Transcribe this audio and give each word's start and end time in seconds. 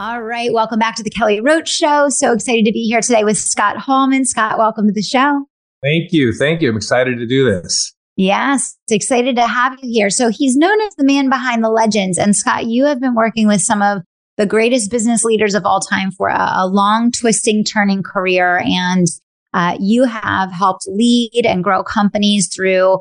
All 0.00 0.22
right. 0.22 0.50
Welcome 0.50 0.78
back 0.78 0.96
to 0.96 1.02
the 1.02 1.10
Kelly 1.10 1.42
Roach 1.42 1.68
Show. 1.68 2.06
So 2.08 2.32
excited 2.32 2.64
to 2.64 2.72
be 2.72 2.86
here 2.88 3.02
today 3.02 3.22
with 3.22 3.36
Scott 3.36 3.76
Hallman. 3.76 4.24
Scott, 4.24 4.56
welcome 4.56 4.86
to 4.86 4.94
the 4.94 5.02
show. 5.02 5.44
Thank 5.82 6.10
you. 6.10 6.32
Thank 6.32 6.62
you. 6.62 6.70
I'm 6.70 6.76
excited 6.78 7.18
to 7.18 7.26
do 7.26 7.44
this. 7.44 7.92
Yes, 8.16 8.78
excited 8.90 9.36
to 9.36 9.46
have 9.46 9.74
you 9.82 9.90
here. 9.92 10.08
So 10.08 10.30
he's 10.30 10.56
known 10.56 10.80
as 10.80 10.94
the 10.94 11.04
man 11.04 11.28
behind 11.28 11.62
the 11.62 11.68
legends. 11.68 12.16
And 12.16 12.34
Scott, 12.34 12.64
you 12.64 12.86
have 12.86 12.98
been 12.98 13.14
working 13.14 13.46
with 13.46 13.60
some 13.60 13.82
of 13.82 13.98
the 14.38 14.46
greatest 14.46 14.90
business 14.90 15.22
leaders 15.22 15.54
of 15.54 15.66
all 15.66 15.80
time 15.80 16.12
for 16.12 16.28
a, 16.28 16.50
a 16.54 16.66
long, 16.66 17.12
twisting, 17.12 17.62
turning 17.62 18.02
career. 18.02 18.62
And 18.64 19.06
uh, 19.52 19.76
you 19.78 20.04
have 20.04 20.50
helped 20.50 20.88
lead 20.88 21.42
and 21.44 21.62
grow 21.62 21.84
companies 21.84 22.48
through 22.48 23.00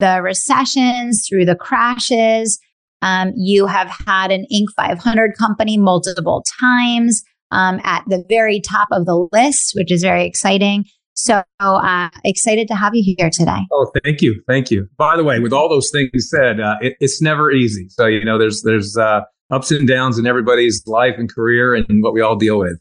the 0.00 0.20
recessions, 0.20 1.24
through 1.28 1.44
the 1.44 1.54
crashes. 1.54 2.58
Um, 3.02 3.32
you 3.36 3.66
have 3.66 3.88
had 4.06 4.30
an 4.30 4.46
Inc. 4.52 4.66
500 4.76 5.36
company 5.38 5.78
multiple 5.78 6.44
times 6.60 7.22
um, 7.50 7.80
at 7.82 8.04
the 8.06 8.24
very 8.28 8.60
top 8.60 8.88
of 8.92 9.06
the 9.06 9.28
list, 9.32 9.72
which 9.74 9.90
is 9.90 10.02
very 10.02 10.24
exciting. 10.26 10.84
So 11.14 11.42
uh, 11.58 12.08
excited 12.24 12.68
to 12.68 12.74
have 12.74 12.94
you 12.94 13.02
here 13.16 13.30
today. 13.30 13.66
Oh, 13.72 13.90
thank 14.04 14.22
you, 14.22 14.42
thank 14.46 14.70
you. 14.70 14.88
By 14.96 15.16
the 15.16 15.24
way, 15.24 15.38
with 15.38 15.52
all 15.52 15.68
those 15.68 15.90
things 15.90 16.10
said, 16.30 16.60
uh, 16.60 16.76
it, 16.80 16.94
it's 17.00 17.20
never 17.20 17.50
easy. 17.50 17.88
So 17.90 18.06
you 18.06 18.24
know, 18.24 18.38
there's 18.38 18.62
there's 18.62 18.96
uh, 18.96 19.22
ups 19.50 19.70
and 19.70 19.86
downs 19.86 20.18
in 20.18 20.26
everybody's 20.26 20.82
life 20.86 21.14
and 21.18 21.32
career, 21.32 21.74
and 21.74 22.02
what 22.02 22.14
we 22.14 22.20
all 22.20 22.36
deal 22.36 22.58
with. 22.58 22.78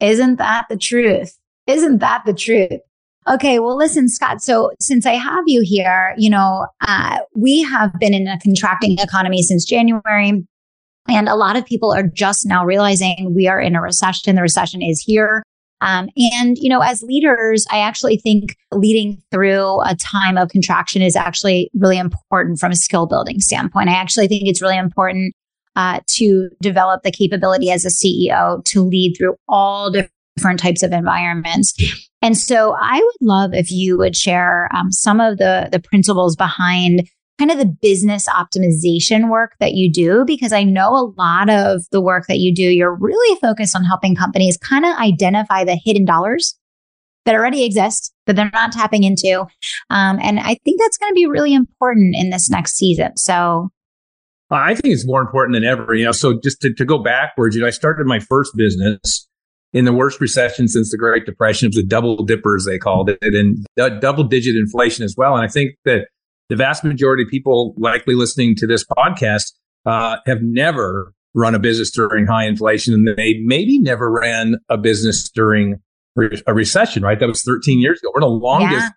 Isn't 0.00 0.36
that 0.36 0.66
the 0.68 0.76
truth? 0.76 1.36
Isn't 1.66 1.98
that 1.98 2.22
the 2.26 2.34
truth? 2.34 2.80
Okay, 3.28 3.58
well, 3.58 3.76
listen, 3.76 4.08
Scott. 4.08 4.42
So 4.42 4.70
since 4.80 5.04
I 5.04 5.12
have 5.12 5.44
you 5.46 5.60
here, 5.62 6.14
you 6.16 6.30
know, 6.30 6.66
uh, 6.86 7.18
we 7.34 7.62
have 7.62 7.92
been 8.00 8.14
in 8.14 8.26
a 8.26 8.38
contracting 8.40 8.98
economy 8.98 9.42
since 9.42 9.64
January. 9.64 10.46
And 11.08 11.28
a 11.28 11.34
lot 11.34 11.56
of 11.56 11.66
people 11.66 11.92
are 11.92 12.06
just 12.06 12.46
now 12.46 12.64
realizing 12.64 13.32
we 13.34 13.46
are 13.46 13.60
in 13.60 13.74
a 13.74 13.82
recession. 13.82 14.36
The 14.36 14.42
recession 14.42 14.80
is 14.82 15.00
here. 15.00 15.42
Um, 15.82 16.08
and, 16.34 16.58
you 16.58 16.68
know, 16.68 16.80
as 16.80 17.02
leaders, 17.02 17.66
I 17.70 17.78
actually 17.78 18.18
think 18.18 18.56
leading 18.70 19.22
through 19.30 19.80
a 19.82 19.96
time 19.96 20.36
of 20.36 20.50
contraction 20.50 21.00
is 21.00 21.16
actually 21.16 21.70
really 21.74 21.98
important 21.98 22.58
from 22.58 22.72
a 22.72 22.76
skill 22.76 23.06
building 23.06 23.40
standpoint. 23.40 23.88
I 23.88 23.94
actually 23.94 24.28
think 24.28 24.46
it's 24.46 24.60
really 24.60 24.76
important 24.76 25.34
uh, 25.76 26.00
to 26.08 26.50
develop 26.60 27.02
the 27.02 27.10
capability 27.10 27.70
as 27.70 27.84
a 27.84 27.88
CEO 27.88 28.62
to 28.66 28.82
lead 28.82 29.14
through 29.16 29.36
all 29.48 29.90
different 29.90 30.60
types 30.60 30.82
of 30.82 30.92
environments. 30.92 31.74
And 32.22 32.36
so 32.36 32.76
I 32.78 32.98
would 32.98 33.26
love 33.26 33.54
if 33.54 33.70
you 33.70 33.96
would 33.98 34.14
share 34.14 34.68
um, 34.74 34.92
some 34.92 35.20
of 35.20 35.38
the, 35.38 35.68
the 35.72 35.80
principles 35.80 36.36
behind 36.36 37.08
kind 37.38 37.50
of 37.50 37.56
the 37.56 37.74
business 37.80 38.28
optimization 38.28 39.30
work 39.30 39.54
that 39.60 39.72
you 39.72 39.90
do, 39.90 40.24
because 40.26 40.52
I 40.52 40.62
know 40.62 40.90
a 40.90 41.12
lot 41.16 41.48
of 41.48 41.80
the 41.90 42.00
work 42.00 42.26
that 42.28 42.36
you 42.36 42.54
do, 42.54 42.64
you're 42.64 42.94
really 42.94 43.40
focused 43.40 43.74
on 43.74 43.84
helping 43.84 44.14
companies 44.14 44.58
kind 44.58 44.84
of 44.84 44.94
identify 44.96 45.64
the 45.64 45.80
hidden 45.82 46.04
dollars 46.04 46.58
that 47.24 47.34
already 47.34 47.64
exist 47.64 48.12
that 48.26 48.36
they're 48.36 48.50
not 48.52 48.72
tapping 48.72 49.04
into. 49.04 49.40
Um, 49.88 50.18
and 50.22 50.38
I 50.38 50.56
think 50.64 50.78
that's 50.78 50.98
going 50.98 51.10
to 51.10 51.14
be 51.14 51.26
really 51.26 51.54
important 51.54 52.14
in 52.18 52.28
this 52.28 52.50
next 52.50 52.76
season. 52.76 53.16
So 53.16 53.70
I 54.50 54.74
think 54.74 54.92
it's 54.92 55.06
more 55.06 55.22
important 55.22 55.54
than 55.54 55.64
ever, 55.64 55.94
you 55.94 56.04
know. 56.04 56.12
So 56.12 56.38
just 56.42 56.60
to, 56.60 56.74
to 56.74 56.84
go 56.84 56.98
backwards, 56.98 57.54
you 57.54 57.62
know, 57.62 57.68
I 57.68 57.70
started 57.70 58.06
my 58.06 58.18
first 58.18 58.54
business 58.56 59.28
in 59.72 59.84
the 59.84 59.92
worst 59.92 60.20
recession 60.20 60.68
since 60.68 60.90
the 60.90 60.98
Great 60.98 61.26
Depression. 61.26 61.66
It 61.66 61.68
was 61.70 61.76
the 61.76 61.86
double 61.86 62.24
dippers, 62.24 62.64
they 62.66 62.78
called 62.78 63.10
it, 63.10 63.18
and 63.22 63.66
double 64.00 64.24
digit 64.24 64.56
inflation 64.56 65.04
as 65.04 65.14
well. 65.16 65.36
And 65.36 65.44
I 65.44 65.48
think 65.48 65.76
that 65.84 66.08
the 66.48 66.56
vast 66.56 66.82
majority 66.82 67.22
of 67.22 67.28
people 67.28 67.74
likely 67.76 68.14
listening 68.14 68.56
to 68.56 68.66
this 68.66 68.84
podcast 68.84 69.52
uh, 69.86 70.16
have 70.26 70.42
never 70.42 71.14
run 71.34 71.54
a 71.54 71.60
business 71.60 71.90
during 71.90 72.26
high 72.26 72.46
inflation, 72.46 72.92
and 72.92 73.06
they 73.06 73.38
maybe 73.44 73.78
never 73.78 74.10
ran 74.10 74.56
a 74.68 74.76
business 74.76 75.28
during 75.30 75.80
a 76.46 76.52
recession, 76.52 77.02
right? 77.04 77.20
That 77.20 77.28
was 77.28 77.42
13 77.42 77.78
years 77.78 78.00
ago. 78.00 78.10
We're 78.12 78.20
the 78.20 78.26
longest 78.26 78.82
yeah. 78.82 78.90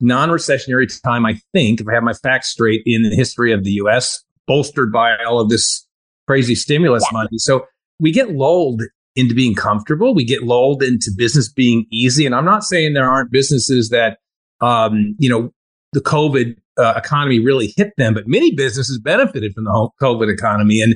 non 0.00 0.28
recessionary 0.28 0.88
time, 1.02 1.24
I 1.24 1.40
think, 1.54 1.80
if 1.80 1.88
I 1.88 1.94
have 1.94 2.02
my 2.02 2.12
facts 2.12 2.50
straight, 2.50 2.82
in 2.84 3.02
the 3.02 3.16
history 3.16 3.52
of 3.52 3.64
the 3.64 3.72
US, 3.84 4.22
bolstered 4.46 4.92
by 4.92 5.16
all 5.24 5.40
of 5.40 5.48
this 5.48 5.86
crazy 6.26 6.54
stimulus 6.54 7.02
yeah. 7.10 7.16
money. 7.16 7.38
So 7.38 7.66
we 7.98 8.12
get 8.12 8.32
lulled 8.32 8.82
into 9.16 9.34
being 9.34 9.54
comfortable. 9.54 10.14
We 10.14 10.24
get 10.24 10.42
lulled 10.42 10.82
into 10.82 11.10
business 11.16 11.52
being 11.52 11.86
easy. 11.90 12.26
And 12.26 12.34
I'm 12.34 12.44
not 12.44 12.62
saying 12.62 12.94
there 12.94 13.10
aren't 13.10 13.32
businesses 13.32 13.88
that, 13.90 14.18
um, 14.60 15.14
you 15.18 15.28
know, 15.28 15.50
the 15.92 16.00
COVID 16.00 16.56
uh, 16.78 16.94
economy 16.96 17.40
really 17.40 17.72
hit 17.76 17.92
them, 17.96 18.14
but 18.14 18.24
many 18.26 18.54
businesses 18.54 18.98
benefited 18.98 19.52
from 19.52 19.64
the 19.64 19.70
whole 19.70 19.94
COVID 20.00 20.32
economy. 20.32 20.80
And 20.80 20.94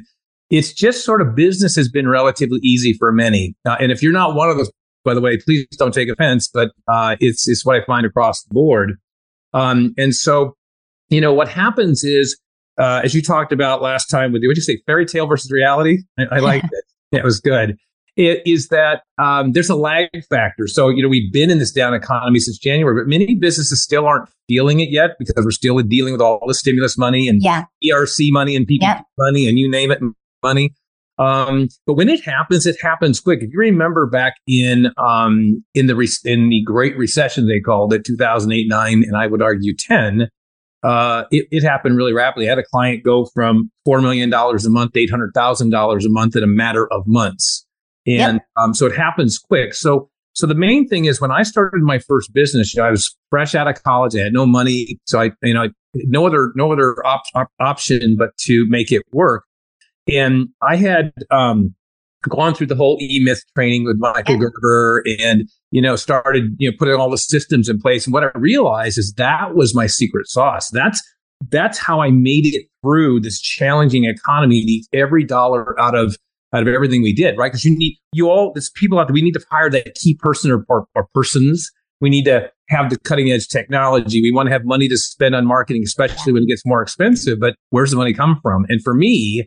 it's 0.51 0.73
just 0.73 1.05
sort 1.05 1.21
of 1.21 1.35
business 1.35 1.75
has 1.75 1.89
been 1.89 2.09
relatively 2.09 2.61
easy 2.63 2.93
for 2.93 3.11
many. 3.11 3.57
Uh, 3.65 3.77
and 3.81 3.91
if 3.91 4.03
you're 4.03 4.13
not 4.13 4.35
one 4.35 4.49
of 4.49 4.57
those, 4.57 4.71
by 5.05 5.15
the 5.15 5.21
way, 5.21 5.37
please 5.37 5.67
don't 5.77 5.93
take 5.93 6.09
offense, 6.09 6.49
but 6.53 6.71
uh, 6.89 7.17
it's 7.21 7.49
it's 7.49 7.67
what 7.67 7.77
I 7.77 7.85
find 7.85 8.07
across 8.07 8.43
the 8.45 8.55
board. 8.55 8.93
Um, 9.53 9.93
and 9.99 10.15
so, 10.15 10.57
you 11.09 11.21
know, 11.21 11.33
what 11.35 11.49
happens 11.49 12.05
is, 12.05 12.39
uh, 12.79 13.03
as 13.05 13.15
you 13.15 13.21
talked 13.21 13.53
about 13.53 13.83
last 13.83 14.07
time 14.07 14.33
with 14.33 14.43
you, 14.43 14.49
what 14.49 14.55
did 14.55 14.67
you 14.67 14.75
say, 14.75 14.83
fairy 14.87 15.05
tale 15.05 15.27
versus 15.27 15.51
reality? 15.51 15.99
I, 16.19 16.37
I 16.37 16.39
liked 16.39 16.67
it. 16.67 16.85
Yeah, 17.13 17.21
it 17.21 17.25
was 17.25 17.41
good 17.41 17.77
is 18.17 18.69
that 18.69 19.03
um, 19.19 19.53
there's 19.53 19.71
a 19.71 19.75
lag 19.75 20.09
factor. 20.29 20.67
So, 20.67 20.89
you 20.89 21.03
know, 21.03 21.09
we've 21.09 21.33
been 21.33 21.51
in 21.51 21.59
this 21.59 21.73
down 21.73 21.95
economy 21.95 22.39
since 22.39 22.59
January, 22.59 23.01
but 23.01 23.09
many 23.09 23.35
businesses 23.35 23.83
still 23.83 24.07
aren't 24.07 24.29
feeling 24.49 24.81
it 24.81 24.91
yet 24.91 25.13
because 25.19 25.45
we're 25.45 25.51
still 25.51 25.81
dealing 25.83 26.13
with 26.13 26.21
all 26.21 26.45
the 26.47 26.55
stimulus 26.55 26.97
money 26.97 27.29
and 27.29 27.43
yeah. 27.43 27.65
ERC 27.85 28.31
money 28.31 28.55
and 28.55 28.67
PPP 28.67 29.03
money 29.19 29.49
and 29.49 29.59
you 29.59 29.69
name 29.71 29.91
it 29.91 30.01
money. 30.43 30.75
Um, 31.19 31.69
but 31.87 31.95
when 31.95 32.09
it 32.09 32.25
happens, 32.25 32.67
it 32.67 32.77
happens 32.81 33.21
quick. 33.21 33.41
If 33.43 33.53
you 33.53 33.59
remember 33.59 34.07
back 34.07 34.35
in 34.49 34.89
um, 34.99 35.65
in 35.75 35.87
the 35.87 35.95
re- 35.95 36.09
in 36.25 36.49
the 36.49 36.63
Great 36.65 36.97
Recession, 36.97 37.47
they 37.47 37.61
called 37.61 37.93
it 37.93 38.05
2008, 38.05 38.67
nine, 38.69 39.05
and 39.07 39.17
I 39.17 39.29
would 39.29 39.41
argue 39.41 39.75
10. 39.77 40.29
Uh, 40.83 41.25
it, 41.31 41.47
it, 41.51 41.63
happened 41.63 41.97
really 41.97 42.13
rapidly. 42.13 42.47
I 42.47 42.51
had 42.51 42.59
a 42.59 42.65
client 42.65 43.05
go 43.05 43.27
from 43.33 43.71
$4 43.89 44.03
million 44.03 44.31
a 44.31 44.69
month 44.69 44.93
to 44.93 45.07
$800,000 45.07 46.05
a 46.05 46.09
month 46.11 46.37
in 46.37 46.43
a 46.43 46.47
matter 46.47 46.93
of 46.93 47.05
months. 47.07 47.65
And 48.07 48.35
yep. 48.35 48.47
um, 48.57 48.75
so 48.75 48.87
it 48.87 48.97
happens 48.97 49.39
quick. 49.39 49.75
So, 49.75 50.11
so 50.35 50.47
the 50.47 50.55
main 50.55 50.89
thing 50.89 51.05
is 51.07 51.21
when 51.21 51.31
I 51.31 51.43
started 51.43 51.83
my 51.83 51.99
first 51.99 52.33
business, 52.33 52.75
you 52.75 52.83
know, 52.83 52.89
I 52.89 52.91
was 52.91 53.17
fresh 53.31 53.55
out 53.55 53.69
of 53.69 53.83
college. 53.83 54.15
I 54.15 54.25
had 54.25 54.33
no 54.33 54.47
money. 54.47 54.99
So 55.07 55.21
I, 55.21 55.31
you 55.43 55.55
know, 55.55 55.69
no 55.95 56.27
other, 56.27 56.53
no 56.57 56.73
other 56.73 56.95
op- 57.07 57.23
op- 57.35 57.53
option 57.61 58.17
but 58.19 58.37
to 58.43 58.67
make 58.69 58.93
it 58.93 59.03
work. 59.13 59.45
And 60.13 60.49
I 60.61 60.77
had, 60.77 61.13
um, 61.31 61.75
gone 62.29 62.55
through 62.55 62.67
the 62.67 62.75
whole 62.75 62.97
E-Myth 63.03 63.43
training 63.55 63.85
with 63.85 63.99
Michael 63.99 64.37
yeah. 64.37 64.49
Gerber 64.49 65.05
and, 65.21 65.47
you 65.71 65.83
know, 65.83 65.95
started, 65.95 66.57
you 66.59 66.71
know, 66.71 66.77
putting 66.79 66.95
all 66.95 67.11
the 67.11 67.19
systems 67.19 67.69
in 67.69 67.79
place. 67.79 68.07
And 68.07 68.15
what 68.15 68.25
I 68.25 68.31
realized 68.35 68.97
is 68.97 69.13
that 69.19 69.55
was 69.55 69.75
my 69.75 69.87
secret 69.87 70.27
sauce. 70.29 70.71
That's, 70.71 71.03
that's 71.51 71.77
how 71.77 72.01
I 72.01 72.11
made 72.11 72.47
it 72.47 72.67
through 72.83 73.21
this 73.21 73.41
challenging 73.41 74.05
economy. 74.05 74.85
Every 74.95 75.23
dollar 75.23 75.79
out 75.79 75.95
of 75.95 76.17
out 76.55 76.63
of 76.63 76.69
everything 76.69 77.03
we 77.03 77.13
did, 77.13 77.37
right? 77.37 77.51
Because 77.51 77.65
you 77.65 77.77
need 77.77 77.99
you 78.13 78.31
all 78.31 78.53
there's 78.53 78.71
people 78.71 78.99
out 78.99 79.09
there. 79.09 79.15
We 79.15 79.23
need 79.23 79.35
to 79.35 79.45
hire 79.51 79.71
that 79.71 79.95
key 79.95 80.15
person 80.15 80.51
or, 80.51 80.65
or, 80.69 80.87
or 80.95 81.09
persons. 81.15 81.71
We 82.01 82.11
need 82.11 82.25
to 82.25 82.51
have 82.69 82.91
the 82.91 82.99
cutting 82.99 83.31
edge 83.31 83.49
technology. 83.49 84.23
We 84.23 84.33
want 84.33 84.47
to 84.47 84.53
have 84.53 84.65
money 84.65 84.89
to 84.89 84.97
spend 84.97 85.35
on 85.35 85.47
marketing, 85.47 85.83
especially 85.85 86.33
when 86.33 86.43
it 86.43 86.49
gets 86.49 86.63
more 86.65 86.83
expensive. 86.83 87.41
But 87.41 87.57
where's 87.71 87.91
the 87.91 87.97
money 87.97 88.13
come 88.13 88.39
from? 88.43 88.67
And 88.69 88.83
for 88.83 88.95
me, 88.95 89.47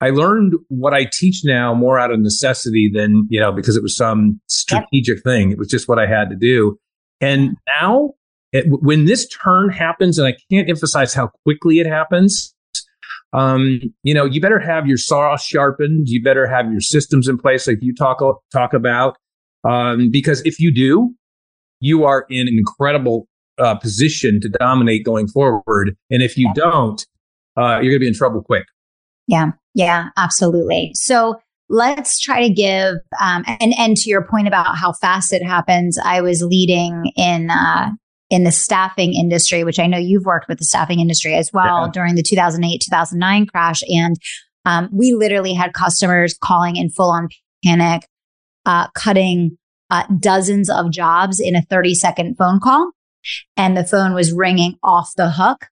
I 0.00 0.10
learned 0.10 0.54
what 0.68 0.94
I 0.94 1.04
teach 1.04 1.42
now 1.44 1.74
more 1.74 1.98
out 1.98 2.10
of 2.10 2.20
necessity 2.20 2.90
than, 2.92 3.26
you 3.28 3.38
know, 3.38 3.52
because 3.52 3.76
it 3.76 3.82
was 3.82 3.96
some 3.96 4.40
strategic 4.46 5.22
thing. 5.22 5.50
It 5.50 5.58
was 5.58 5.68
just 5.68 5.88
what 5.88 5.98
I 5.98 6.06
had 6.06 6.30
to 6.30 6.36
do. 6.36 6.78
And 7.20 7.56
now 7.80 8.12
it, 8.52 8.64
when 8.68 9.04
this 9.04 9.28
turn 9.28 9.68
happens, 9.68 10.18
and 10.18 10.26
I 10.26 10.36
can't 10.50 10.68
emphasize 10.68 11.12
how 11.12 11.30
quickly 11.44 11.80
it 11.80 11.86
happens, 11.86 12.54
um, 13.32 13.80
you 14.02 14.14
know, 14.14 14.24
you 14.24 14.40
better 14.40 14.58
have 14.58 14.86
your 14.86 14.96
saw 14.96 15.36
sharpened. 15.36 16.08
You 16.08 16.22
better 16.22 16.46
have 16.46 16.70
your 16.70 16.80
systems 16.80 17.28
in 17.28 17.38
place, 17.38 17.66
like 17.66 17.78
you 17.80 17.94
talk 17.94 18.18
talk 18.52 18.74
about, 18.74 19.16
um, 19.64 20.10
because 20.10 20.42
if 20.44 20.58
you 20.58 20.72
do, 20.72 21.14
you 21.80 22.04
are 22.04 22.26
in 22.28 22.48
an 22.48 22.56
incredible 22.58 23.28
uh, 23.58 23.74
position 23.76 24.40
to 24.40 24.48
dominate 24.48 25.04
going 25.04 25.28
forward. 25.28 25.96
And 26.10 26.22
if 26.22 26.36
you 26.36 26.50
don't, 26.54 27.04
uh, 27.56 27.80
you're 27.80 27.90
going 27.90 27.94
to 27.94 27.98
be 28.00 28.08
in 28.08 28.14
trouble 28.14 28.42
quick. 28.42 28.64
Yeah, 29.26 29.52
yeah, 29.74 30.08
absolutely. 30.16 30.92
So 30.94 31.40
let's 31.68 32.18
try 32.18 32.48
to 32.48 32.52
give 32.52 32.96
um, 33.20 33.44
and 33.46 33.74
and 33.78 33.96
to 33.96 34.10
your 34.10 34.26
point 34.26 34.48
about 34.48 34.76
how 34.76 34.92
fast 34.92 35.32
it 35.32 35.42
happens. 35.42 35.98
I 36.02 36.20
was 36.20 36.42
leading 36.42 37.12
in 37.16 37.50
uh, 37.50 37.90
in 38.30 38.44
the 38.44 38.52
staffing 38.52 39.12
industry, 39.12 39.64
which 39.64 39.78
I 39.78 39.86
know 39.86 39.98
you've 39.98 40.24
worked 40.24 40.48
with 40.48 40.58
the 40.58 40.64
staffing 40.64 41.00
industry 41.00 41.34
as 41.34 41.50
well 41.52 41.86
yeah. 41.86 41.90
during 41.92 42.14
the 42.14 42.22
2008 42.22 42.80
2009 42.80 43.46
crash, 43.46 43.82
and 43.88 44.16
um, 44.64 44.88
we 44.92 45.14
literally 45.14 45.54
had 45.54 45.72
customers 45.72 46.36
calling 46.42 46.76
in 46.76 46.90
full 46.90 47.10
on 47.10 47.28
panic, 47.64 48.06
uh, 48.66 48.88
cutting 48.94 49.58
uh, 49.90 50.04
dozens 50.18 50.70
of 50.70 50.90
jobs 50.90 51.40
in 51.40 51.56
a 51.56 51.62
30 51.62 51.94
second 51.94 52.36
phone 52.36 52.60
call. 52.60 52.92
And 53.56 53.76
the 53.76 53.84
phone 53.84 54.14
was 54.14 54.32
ringing 54.32 54.76
off 54.82 55.12
the 55.16 55.30
hook. 55.30 55.66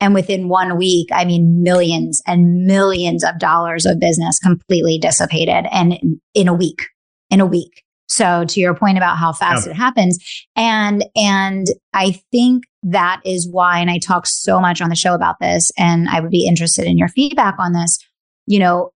And 0.00 0.14
within 0.14 0.48
one 0.48 0.78
week, 0.78 1.08
I 1.12 1.24
mean, 1.24 1.62
millions 1.62 2.22
and 2.26 2.64
millions 2.64 3.24
of 3.24 3.38
dollars 3.38 3.84
of 3.84 3.98
business 3.98 4.38
completely 4.38 4.98
dissipated. 4.98 5.66
And 5.72 5.94
in, 5.94 6.20
in 6.34 6.48
a 6.48 6.54
week, 6.54 6.86
in 7.30 7.40
a 7.40 7.46
week. 7.46 7.82
So 8.08 8.44
to 8.46 8.60
your 8.60 8.74
point 8.74 8.96
about 8.96 9.18
how 9.18 9.32
fast 9.32 9.66
yeah. 9.66 9.72
it 9.72 9.76
happens. 9.76 10.18
And, 10.56 11.04
and 11.14 11.66
I 11.92 12.20
think 12.32 12.64
that 12.82 13.20
is 13.24 13.48
why, 13.50 13.78
and 13.80 13.90
I 13.90 13.98
talk 13.98 14.26
so 14.26 14.60
much 14.60 14.80
on 14.80 14.88
the 14.88 14.96
show 14.96 15.14
about 15.14 15.36
this, 15.40 15.70
and 15.78 16.08
I 16.08 16.20
would 16.20 16.30
be 16.30 16.46
interested 16.46 16.86
in 16.86 16.98
your 16.98 17.08
feedback 17.08 17.56
on 17.58 17.72
this. 17.72 17.98
You 18.46 18.60
know, 18.60 18.90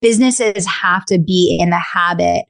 businesses 0.00 0.66
have 0.66 1.04
to 1.06 1.18
be 1.18 1.58
in 1.60 1.70
the 1.70 1.78
habit 1.78 2.44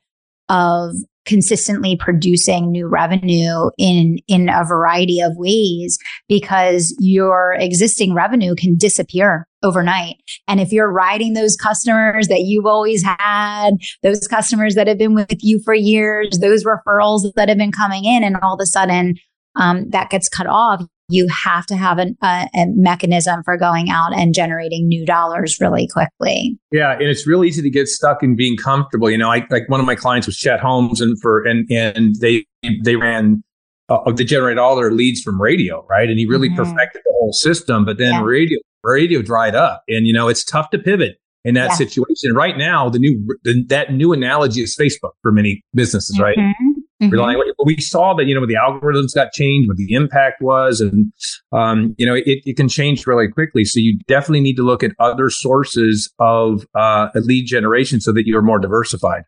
of 0.48 0.92
consistently 1.24 1.96
producing 1.96 2.70
new 2.70 2.86
revenue 2.88 3.70
in 3.78 4.18
in 4.28 4.48
a 4.48 4.64
variety 4.64 5.20
of 5.20 5.32
ways 5.36 5.98
because 6.28 6.94
your 6.98 7.54
existing 7.58 8.14
revenue 8.14 8.54
can 8.54 8.76
disappear 8.76 9.46
overnight. 9.62 10.16
And 10.48 10.60
if 10.60 10.72
you're 10.72 10.90
riding 10.90 11.34
those 11.34 11.56
customers 11.56 12.28
that 12.28 12.40
you've 12.40 12.66
always 12.66 13.04
had 13.04 13.70
those 14.02 14.26
customers 14.26 14.74
that 14.74 14.88
have 14.88 14.98
been 14.98 15.14
with 15.14 15.38
you 15.40 15.60
for 15.64 15.74
years 15.74 16.38
those 16.40 16.64
referrals 16.64 17.32
that 17.34 17.48
have 17.48 17.58
been 17.58 17.72
coming 17.72 18.04
in 18.04 18.24
and 18.24 18.36
all 18.42 18.54
of 18.54 18.60
a 18.60 18.66
sudden 18.66 19.16
um, 19.56 19.88
that 19.90 20.10
gets 20.10 20.28
cut 20.28 20.46
off 20.46 20.82
you 21.08 21.28
have 21.28 21.66
to 21.66 21.76
have 21.76 21.98
an, 21.98 22.16
a, 22.22 22.48
a 22.54 22.66
mechanism 22.68 23.42
for 23.44 23.56
going 23.56 23.90
out 23.90 24.14
and 24.14 24.34
generating 24.34 24.88
new 24.88 25.04
dollars 25.04 25.58
really 25.60 25.88
quickly. 25.88 26.58
Yeah, 26.70 26.92
and 26.92 27.02
it's 27.02 27.26
real 27.26 27.44
easy 27.44 27.62
to 27.62 27.70
get 27.70 27.88
stuck 27.88 28.22
in 28.22 28.36
being 28.36 28.56
comfortable. 28.56 29.10
You 29.10 29.18
know, 29.18 29.30
I, 29.30 29.46
like 29.50 29.68
one 29.68 29.80
of 29.80 29.86
my 29.86 29.94
clients 29.94 30.26
was 30.26 30.36
Chet 30.36 30.60
Holmes, 30.60 31.00
and 31.00 31.20
for 31.20 31.44
and 31.44 31.70
and 31.70 32.14
they 32.20 32.44
they 32.84 32.96
ran 32.96 33.42
uh, 33.88 34.12
they 34.12 34.24
generated 34.24 34.58
all 34.58 34.76
their 34.76 34.92
leads 34.92 35.20
from 35.20 35.40
radio, 35.40 35.84
right? 35.88 36.08
And 36.08 36.18
he 36.18 36.26
really 36.26 36.48
mm-hmm. 36.48 36.56
perfected 36.56 37.02
the 37.04 37.12
whole 37.18 37.32
system, 37.32 37.84
but 37.84 37.98
then 37.98 38.12
yeah. 38.12 38.22
radio 38.22 38.58
radio 38.84 39.22
dried 39.22 39.54
up, 39.54 39.82
and 39.88 40.06
you 40.06 40.12
know 40.12 40.28
it's 40.28 40.44
tough 40.44 40.70
to 40.70 40.78
pivot 40.78 41.16
in 41.44 41.54
that 41.54 41.70
yeah. 41.70 41.74
situation. 41.74 42.34
Right 42.34 42.56
now, 42.56 42.88
the 42.88 42.98
new 42.98 43.38
the, 43.44 43.64
that 43.68 43.92
new 43.92 44.12
analogy 44.12 44.62
is 44.62 44.76
Facebook 44.76 45.12
for 45.22 45.32
many 45.32 45.62
businesses, 45.74 46.16
mm-hmm. 46.16 46.40
right? 46.40 46.54
Mm-hmm. 47.02 47.12
Relying, 47.12 47.52
we 47.64 47.80
saw 47.80 48.14
that 48.14 48.26
you 48.26 48.34
know 48.34 48.46
the 48.46 48.54
algorithms 48.54 49.12
got 49.14 49.32
changed, 49.32 49.68
what 49.68 49.76
the 49.76 49.92
impact 49.92 50.40
was, 50.40 50.80
and 50.80 51.12
um, 51.50 51.96
you 51.98 52.06
know 52.06 52.14
it, 52.14 52.24
it 52.26 52.56
can 52.56 52.68
change 52.68 53.06
really 53.08 53.28
quickly. 53.28 53.64
So 53.64 53.80
you 53.80 53.98
definitely 54.06 54.40
need 54.40 54.54
to 54.56 54.62
look 54.62 54.84
at 54.84 54.92
other 55.00 55.28
sources 55.28 56.12
of 56.20 56.64
uh, 56.76 57.08
lead 57.14 57.46
generation 57.46 58.00
so 58.00 58.12
that 58.12 58.26
you 58.26 58.38
are 58.38 58.42
more 58.42 58.60
diversified. 58.60 59.22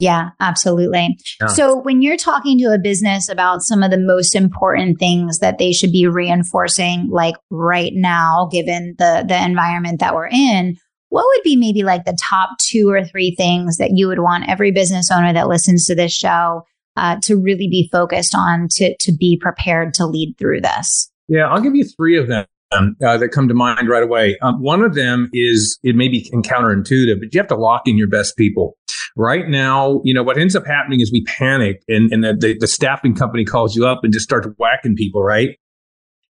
Yeah, 0.00 0.30
absolutely. 0.40 1.16
Yeah. 1.40 1.46
So 1.46 1.80
when 1.80 2.02
you're 2.02 2.16
talking 2.16 2.58
to 2.58 2.74
a 2.74 2.78
business 2.78 3.28
about 3.30 3.62
some 3.62 3.82
of 3.82 3.90
the 3.90 3.98
most 3.98 4.34
important 4.34 4.98
things 4.98 5.38
that 5.38 5.56
they 5.58 5.72
should 5.72 5.92
be 5.92 6.06
reinforcing, 6.06 7.08
like 7.10 7.36
right 7.50 7.92
now, 7.94 8.48
given 8.52 8.96
the 8.98 9.24
the 9.26 9.42
environment 9.42 10.00
that 10.00 10.14
we're 10.14 10.28
in, 10.28 10.76
what 11.08 11.24
would 11.24 11.42
be 11.42 11.56
maybe 11.56 11.84
like 11.84 12.04
the 12.04 12.18
top 12.20 12.50
two 12.60 12.90
or 12.90 13.02
three 13.02 13.34
things 13.34 13.78
that 13.78 13.92
you 13.94 14.08
would 14.08 14.18
want 14.18 14.48
every 14.48 14.72
business 14.72 15.10
owner 15.10 15.32
that 15.32 15.48
listens 15.48 15.86
to 15.86 15.94
this 15.94 16.12
show 16.12 16.64
uh, 16.96 17.16
to 17.22 17.36
really 17.36 17.68
be 17.68 17.88
focused 17.90 18.34
on 18.34 18.68
to 18.72 18.96
to 19.00 19.12
be 19.12 19.38
prepared 19.40 19.94
to 19.94 20.06
lead 20.06 20.34
through 20.38 20.60
this? 20.60 21.10
Yeah, 21.28 21.48
I'll 21.48 21.60
give 21.60 21.74
you 21.74 21.84
three 21.84 22.18
of 22.18 22.28
them. 22.28 22.46
Uh, 22.72 23.16
that 23.16 23.28
come 23.28 23.46
to 23.46 23.54
mind 23.54 23.88
right 23.88 24.02
away. 24.02 24.36
Um, 24.42 24.60
one 24.60 24.82
of 24.82 24.96
them 24.96 25.30
is 25.32 25.78
it 25.84 25.94
may 25.94 26.08
be 26.08 26.28
counterintuitive, 26.28 27.20
but 27.20 27.32
you 27.32 27.38
have 27.38 27.46
to 27.46 27.54
lock 27.54 27.82
in 27.86 27.96
your 27.96 28.08
best 28.08 28.36
people. 28.36 28.76
Right 29.16 29.48
now, 29.48 30.00
you 30.02 30.12
know 30.12 30.24
what 30.24 30.38
ends 30.38 30.56
up 30.56 30.66
happening 30.66 31.00
is 31.00 31.12
we 31.12 31.22
panic, 31.22 31.84
and, 31.86 32.12
and 32.12 32.24
the, 32.24 32.34
the, 32.34 32.58
the 32.58 32.66
staffing 32.66 33.14
company 33.14 33.44
calls 33.44 33.76
you 33.76 33.86
up 33.86 34.00
and 34.02 34.12
just 34.12 34.24
starts 34.24 34.48
whacking 34.58 34.96
people, 34.96 35.22
right? 35.22 35.56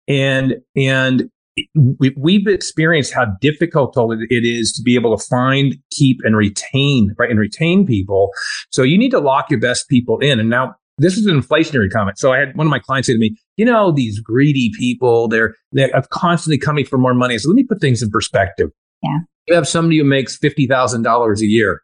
And 0.07 0.59
and 0.77 1.29
we, 1.75 2.35
have 2.35 2.53
experienced 2.53 3.15
how 3.15 3.27
difficult 3.41 3.97
it 3.97 4.45
is 4.45 4.73
to 4.73 4.83
be 4.83 4.95
able 4.95 5.17
to 5.17 5.25
find, 5.25 5.77
keep, 5.91 6.19
and 6.25 6.37
retain, 6.37 7.15
right, 7.19 7.31
and 7.31 7.39
retain 7.39 7.87
people. 7.87 8.31
So 8.71 8.83
you 8.83 8.99
need 8.99 9.11
to 9.11 9.21
lock 9.21 9.51
your 9.51 9.61
best 9.61 9.89
people 9.89 10.19
in. 10.19 10.41
And 10.41 10.51
now 10.51 10.75
this 10.99 11.17
is 11.17 11.27
an 11.27 11.41
inflationary 11.41 11.91
comment. 11.91 12.19
So 12.19 12.33
I 12.33 12.39
had 12.39 12.57
one 12.57 12.67
of 12.67 12.71
my 12.71 12.79
clients 12.79 13.07
say 13.07 13.15
to 13.15 13.19
me, 13.19 13.37
you 13.57 13.65
know, 13.65 13.93
these 13.93 14.21
greedy 14.21 14.71
people, 14.79 15.29
they're 15.29 15.55
they're 15.73 15.91
constantly 16.11 16.59
coming 16.59 16.85
for 16.85 16.99
more 16.99 17.15
money. 17.15 17.39
So 17.39 17.49
let 17.49 17.55
me 17.55 17.65
put 17.65 17.81
things 17.81 18.03
in 18.03 18.11
perspective. 18.11 18.71
Yeah. 19.03 19.19
You 19.47 19.55
have 19.55 19.69
somebody 19.69 19.99
who 19.99 20.05
makes 20.05 20.37
fifty 20.37 20.67
thousand 20.67 21.03
dollars 21.03 21.41
a 21.41 21.47
year. 21.47 21.83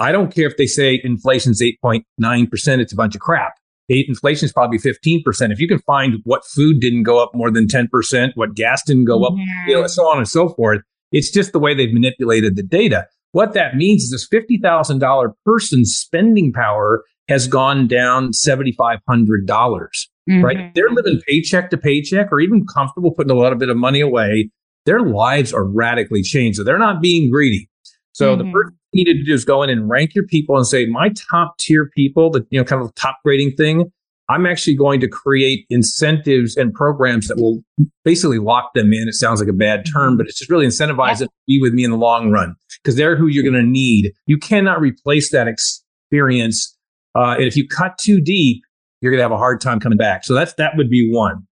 I 0.00 0.12
don't 0.12 0.32
care 0.32 0.46
if 0.46 0.56
they 0.56 0.66
say 0.66 1.00
inflation's 1.02 1.62
eight 1.62 1.80
point 1.80 2.04
nine 2.18 2.46
percent. 2.46 2.80
It's 2.80 2.92
a 2.92 2.96
bunch 2.96 3.14
of 3.14 3.20
crap 3.20 3.54
inflation 3.88 4.46
is 4.46 4.52
probably 4.52 4.78
15%. 4.78 5.22
If 5.50 5.60
you 5.60 5.68
can 5.68 5.78
find 5.80 6.20
what 6.24 6.44
food 6.46 6.80
didn't 6.80 7.04
go 7.04 7.22
up 7.22 7.34
more 7.34 7.50
than 7.50 7.66
10%, 7.66 8.32
what 8.34 8.54
gas 8.54 8.82
didn't 8.82 9.06
go 9.06 9.24
up, 9.24 9.34
you 9.66 9.74
know, 9.74 9.86
so 9.86 10.06
on 10.06 10.18
and 10.18 10.28
so 10.28 10.48
forth, 10.50 10.82
it's 11.10 11.30
just 11.30 11.52
the 11.52 11.58
way 11.58 11.74
they've 11.74 11.92
manipulated 11.92 12.56
the 12.56 12.62
data. 12.62 13.06
What 13.32 13.54
that 13.54 13.76
means 13.76 14.04
is 14.04 14.10
this 14.10 14.28
$50,000 14.28 15.32
person's 15.44 15.94
spending 15.94 16.52
power 16.52 17.04
has 17.28 17.46
gone 17.46 17.86
down 17.86 18.32
$7,500, 18.32 19.46
dollars 19.46 20.08
mm-hmm. 20.28 20.44
right? 20.44 20.74
They're 20.74 20.90
living 20.90 21.20
paycheck 21.26 21.70
to 21.70 21.76
paycheck 21.76 22.28
or 22.32 22.40
even 22.40 22.66
comfortable 22.66 23.12
putting 23.12 23.30
a 23.30 23.38
little 23.38 23.58
bit 23.58 23.68
of 23.68 23.76
money 23.76 24.00
away. 24.00 24.50
Their 24.86 25.00
lives 25.00 25.52
are 25.52 25.64
radically 25.64 26.22
changed. 26.22 26.56
So 26.56 26.64
they're 26.64 26.78
not 26.78 27.02
being 27.02 27.30
greedy. 27.30 27.68
So 28.12 28.36
mm-hmm. 28.36 28.52
the 28.52 28.52
thing 28.52 28.77
you 28.92 29.04
need 29.04 29.18
to 29.18 29.24
do 29.24 29.34
is 29.34 29.44
go 29.44 29.62
in 29.62 29.70
and 29.70 29.88
rank 29.88 30.14
your 30.14 30.26
people 30.26 30.56
and 30.56 30.66
say, 30.66 30.86
my 30.86 31.10
top 31.30 31.58
tier 31.58 31.90
people, 31.94 32.30
the 32.30 32.46
you 32.50 32.58
know 32.58 32.64
kind 32.64 32.82
of 32.82 32.94
top 32.94 33.18
grading 33.24 33.52
thing. 33.52 33.90
I'm 34.30 34.44
actually 34.44 34.76
going 34.76 35.00
to 35.00 35.08
create 35.08 35.64
incentives 35.70 36.54
and 36.54 36.74
programs 36.74 37.28
that 37.28 37.38
will 37.38 37.62
basically 38.04 38.38
lock 38.38 38.74
them 38.74 38.92
in. 38.92 39.08
It 39.08 39.14
sounds 39.14 39.40
like 39.40 39.48
a 39.48 39.54
bad 39.54 39.86
term, 39.90 40.18
but 40.18 40.26
it's 40.26 40.38
just 40.38 40.50
really 40.50 40.66
incentivize 40.66 41.12
yeah. 41.12 41.14
them 41.14 41.28
to 41.28 41.34
be 41.46 41.60
with 41.62 41.72
me 41.72 41.82
in 41.82 41.90
the 41.90 41.96
long 41.96 42.30
run 42.30 42.54
because 42.82 42.96
they're 42.96 43.16
who 43.16 43.26
you're 43.26 43.42
going 43.42 43.54
to 43.54 43.62
need. 43.62 44.12
You 44.26 44.36
cannot 44.36 44.82
replace 44.82 45.30
that 45.32 45.48
experience. 45.48 46.76
Uh, 47.14 47.36
and 47.38 47.44
if 47.44 47.56
you 47.56 47.66
cut 47.66 47.96
too 47.96 48.20
deep, 48.20 48.62
you're 49.00 49.10
going 49.10 49.18
to 49.18 49.24
have 49.24 49.32
a 49.32 49.38
hard 49.38 49.62
time 49.62 49.80
coming 49.80 49.96
back. 49.96 50.24
So 50.24 50.34
that's 50.34 50.52
that 50.54 50.76
would 50.76 50.90
be 50.90 51.10
one. 51.10 51.46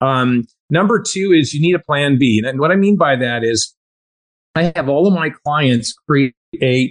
Um, 0.00 0.44
number 0.70 1.00
two 1.00 1.32
is 1.32 1.54
you 1.54 1.60
need 1.60 1.76
a 1.76 1.80
plan 1.80 2.18
B. 2.18 2.42
And 2.44 2.58
what 2.58 2.72
I 2.72 2.76
mean 2.76 2.96
by 2.96 3.14
that 3.14 3.44
is 3.44 3.76
I 4.56 4.72
have 4.74 4.88
all 4.88 5.06
of 5.06 5.14
my 5.14 5.30
clients 5.30 5.92
create 5.92 6.34
a 6.62 6.90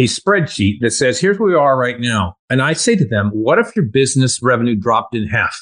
spreadsheet 0.00 0.80
that 0.80 0.92
says, 0.92 1.20
here's 1.20 1.38
where 1.38 1.48
we 1.48 1.54
are 1.54 1.78
right 1.78 2.00
now. 2.00 2.34
And 2.50 2.60
I 2.60 2.72
say 2.72 2.96
to 2.96 3.06
them, 3.06 3.30
what 3.32 3.58
if 3.58 3.74
your 3.74 3.84
business 3.84 4.40
revenue 4.42 4.76
dropped 4.76 5.14
in 5.14 5.26
half? 5.26 5.56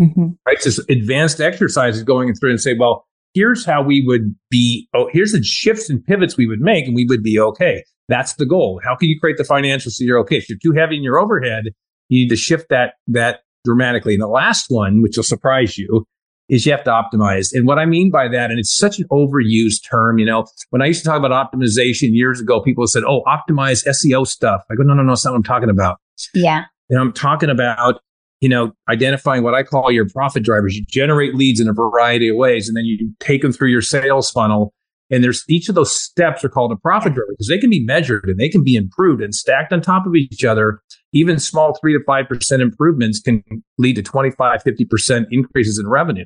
Mm-hmm. 0.00 0.26
Right. 0.46 0.60
So 0.60 0.82
advanced 0.88 1.40
exercises 1.40 2.02
going 2.02 2.34
through 2.34 2.50
and 2.50 2.60
say, 2.60 2.74
well, 2.78 3.06
here's 3.34 3.64
how 3.64 3.82
we 3.82 4.04
would 4.06 4.34
be. 4.50 4.88
Oh, 4.94 5.08
here's 5.12 5.32
the 5.32 5.42
shifts 5.42 5.88
and 5.88 6.04
pivots 6.04 6.36
we 6.36 6.46
would 6.46 6.60
make 6.60 6.86
and 6.86 6.94
we 6.94 7.06
would 7.06 7.22
be 7.22 7.40
okay. 7.40 7.82
That's 8.08 8.34
the 8.34 8.46
goal. 8.46 8.80
How 8.84 8.94
can 8.94 9.08
you 9.08 9.18
create 9.18 9.36
the 9.36 9.44
financials 9.44 9.92
so 9.92 10.04
you're 10.04 10.20
okay? 10.20 10.36
If 10.36 10.48
you're 10.48 10.58
too 10.62 10.72
heavy 10.72 10.96
in 10.96 11.02
your 11.02 11.18
overhead, 11.18 11.64
you 12.08 12.22
need 12.22 12.28
to 12.28 12.36
shift 12.36 12.66
that, 12.70 12.94
that 13.08 13.40
dramatically. 13.64 14.14
And 14.14 14.22
the 14.22 14.28
last 14.28 14.66
one, 14.68 15.02
which 15.02 15.16
will 15.16 15.24
surprise 15.24 15.76
you, 15.76 16.06
is 16.48 16.64
you 16.64 16.72
have 16.72 16.84
to 16.84 16.90
optimize. 16.90 17.48
And 17.52 17.66
what 17.66 17.78
I 17.78 17.86
mean 17.86 18.10
by 18.10 18.28
that, 18.28 18.50
and 18.50 18.58
it's 18.58 18.76
such 18.76 18.98
an 18.98 19.06
overused 19.10 19.88
term, 19.88 20.18
you 20.18 20.26
know, 20.26 20.46
when 20.70 20.80
I 20.82 20.86
used 20.86 21.02
to 21.02 21.08
talk 21.08 21.18
about 21.18 21.32
optimization 21.32 22.10
years 22.12 22.40
ago, 22.40 22.60
people 22.60 22.86
said, 22.86 23.02
Oh, 23.04 23.22
optimize 23.26 23.86
SEO 23.86 24.26
stuff. 24.26 24.62
I 24.70 24.74
go, 24.74 24.82
no, 24.82 24.94
no, 24.94 25.02
no, 25.02 25.12
that's 25.12 25.24
not 25.24 25.32
what 25.32 25.38
I'm 25.38 25.42
talking 25.42 25.70
about. 25.70 25.98
Yeah. 26.34 26.64
And 26.88 27.00
I'm 27.00 27.12
talking 27.12 27.50
about, 27.50 28.00
you 28.40 28.48
know, 28.48 28.72
identifying 28.88 29.42
what 29.42 29.54
I 29.54 29.62
call 29.62 29.90
your 29.90 30.08
profit 30.08 30.44
drivers. 30.44 30.76
You 30.76 30.84
generate 30.88 31.34
leads 31.34 31.60
in 31.60 31.68
a 31.68 31.72
variety 31.72 32.28
of 32.28 32.36
ways, 32.36 32.68
and 32.68 32.76
then 32.76 32.84
you 32.84 33.12
take 33.18 33.42
them 33.42 33.52
through 33.52 33.70
your 33.70 33.82
sales 33.82 34.30
funnel. 34.30 34.72
And 35.10 35.22
there's 35.22 35.44
each 35.48 35.68
of 35.68 35.76
those 35.76 35.94
steps 35.94 36.44
are 36.44 36.48
called 36.48 36.72
a 36.72 36.76
profit 36.76 37.14
driver 37.14 37.28
because 37.30 37.46
they 37.46 37.58
can 37.58 37.70
be 37.70 37.84
measured 37.84 38.24
and 38.24 38.38
they 38.38 38.48
can 38.48 38.64
be 38.64 38.74
improved 38.74 39.22
and 39.22 39.32
stacked 39.32 39.72
on 39.72 39.80
top 39.80 40.04
of 40.04 40.16
each 40.16 40.44
other. 40.44 40.80
Even 41.16 41.38
small 41.38 41.76
three 41.80 41.92
to 41.92 42.04
5% 42.04 42.60
improvements 42.60 43.20
can 43.20 43.42
lead 43.78 43.96
to 43.96 44.02
25, 44.02 44.62
50% 44.62 45.26
increases 45.30 45.78
in 45.78 45.88
revenue. 45.88 46.24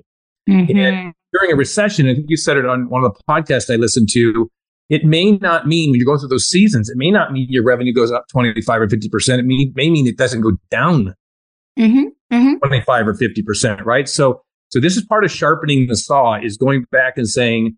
Mm-hmm. 0.48 0.76
And 0.76 1.14
during 1.32 1.52
a 1.52 1.56
recession, 1.56 2.08
I 2.08 2.14
think 2.14 2.26
you 2.28 2.36
said 2.36 2.56
it 2.56 2.66
on 2.66 2.88
one 2.88 3.04
of 3.04 3.14
the 3.14 3.22
podcasts 3.28 3.72
I 3.72 3.76
listened 3.76 4.08
to. 4.12 4.50
It 4.88 5.04
may 5.04 5.32
not 5.32 5.68
mean 5.68 5.90
when 5.90 6.00
you 6.00 6.06
go 6.06 6.18
through 6.18 6.28
those 6.28 6.48
seasons, 6.48 6.90
it 6.90 6.96
may 6.96 7.12
not 7.12 7.32
mean 7.32 7.46
your 7.48 7.62
revenue 7.62 7.92
goes 7.92 8.10
up 8.10 8.24
25 8.32 8.82
or 8.82 8.86
50%. 8.88 9.38
It 9.38 9.44
may, 9.44 9.70
may 9.76 9.88
mean 9.88 10.08
it 10.08 10.18
doesn't 10.18 10.40
go 10.40 10.52
down 10.70 11.14
mm-hmm. 11.78 12.06
Mm-hmm. 12.32 12.54
25 12.58 13.08
or 13.08 13.14
50%, 13.14 13.84
right? 13.84 14.08
So, 14.08 14.42
so 14.70 14.80
this 14.80 14.96
is 14.96 15.04
part 15.04 15.24
of 15.24 15.30
sharpening 15.30 15.86
the 15.86 15.96
saw 15.96 16.40
is 16.42 16.56
going 16.56 16.86
back 16.90 17.16
and 17.16 17.28
saying, 17.28 17.76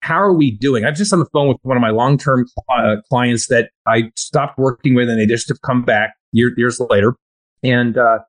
how 0.00 0.20
are 0.20 0.32
we 0.32 0.50
doing? 0.50 0.84
I'm 0.84 0.94
just 0.94 1.12
on 1.12 1.18
the 1.18 1.28
phone 1.32 1.48
with 1.48 1.58
one 1.62 1.76
of 1.76 1.80
my 1.80 1.90
long 1.90 2.18
term 2.18 2.46
uh, 2.68 2.96
clients 3.08 3.48
that 3.48 3.70
I 3.86 4.10
stopped 4.16 4.58
working 4.58 4.94
with 4.94 5.08
and 5.08 5.20
they 5.20 5.26
just 5.26 5.48
have 5.48 5.60
come 5.62 5.84
back 5.84 6.14
year, 6.32 6.52
years 6.56 6.80
later. 6.90 7.14
And 7.62 7.98
uh, 7.98 8.20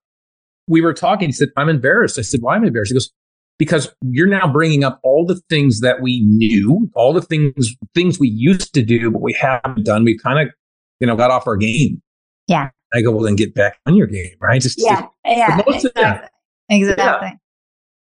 we 0.68 0.82
were 0.82 0.94
talking. 0.94 1.30
He 1.30 1.34
said, 1.34 1.50
I'm 1.58 1.70
embarrassed. 1.70 2.18
I 2.18 2.24
said, 2.24 2.42
Why 2.42 2.56
am 2.56 2.64
I 2.64 2.68
embarrassed? 2.68 2.92
He 2.92 2.96
goes, 2.96 3.12
Because 3.58 3.94
you're 4.02 4.28
now 4.28 4.52
bringing 4.52 4.84
up 4.84 5.00
all 5.04 5.26
the 5.26 5.40
things 5.50 5.82
that 5.82 6.02
we 6.02 6.22
knew, 6.22 6.90
all 6.96 7.14
the 7.14 7.22
things 7.22 7.76
things 7.94 8.20
we 8.20 8.30
used 8.30 8.74
to 8.74 8.84
do, 8.84 9.12
but 9.12 9.22
we 9.22 9.34
haven't 9.34 9.86
done. 9.86 10.04
We 10.04 10.18
kind 10.18 10.48
of, 10.48 10.54
you 11.00 11.08
know, 11.08 11.16
got 11.16 11.32
off 11.32 11.48
our 11.48 11.58
game. 11.58 12.02
Yeah. 12.48 12.70
I 12.94 13.02
go, 13.02 13.12
Well, 13.12 13.24
then 13.24 13.36
get 13.36 13.54
back 13.54 13.80
on 13.86 13.96
your 13.96 14.08
game, 14.08 14.32
right? 14.42 14.62
Just, 14.62 14.82
yeah. 14.82 15.06
yeah. 15.26 15.62
Exactly. 15.68 16.30
Exactly. 16.70 17.30
Yeah 17.32 17.38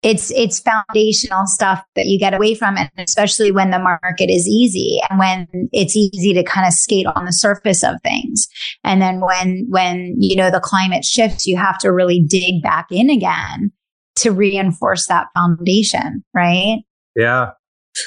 it's 0.03 0.31
it's 0.33 0.61
foundational 0.61 1.47
stuff 1.47 1.83
that 1.95 2.07
you 2.07 2.19
get 2.19 2.35
away 2.35 2.55
from 2.55 2.77
and 2.77 2.91
especially 2.99 3.51
when 3.51 3.71
the 3.71 3.79
market 3.79 4.31
is 4.31 4.47
easy 4.47 5.01
and 5.09 5.19
when 5.19 5.49
it's 5.73 5.97
easy 5.97 6.35
to 6.35 6.43
kind 6.45 6.67
of 6.67 6.73
skate 6.73 7.07
on 7.07 7.25
the 7.25 7.33
surface 7.33 7.83
of 7.83 7.97
things. 8.03 8.47
And 8.85 9.01
then 9.01 9.21
when 9.21 9.67
when 9.69 10.15
you 10.19 10.37
know 10.37 10.51
the 10.51 10.61
climate 10.61 11.05
shifts 11.05 11.47
you 11.47 11.57
have 11.57 11.79
to 11.79 11.93
really 11.93 12.23
dig 12.27 12.63
back 12.63 12.87
in 12.91 13.11
again 13.11 13.73
to 14.17 14.33
reinforce 14.33 15.07
that 15.09 15.27
foundation 15.35 16.25
right? 16.35 16.79
Yeah, 17.15 17.51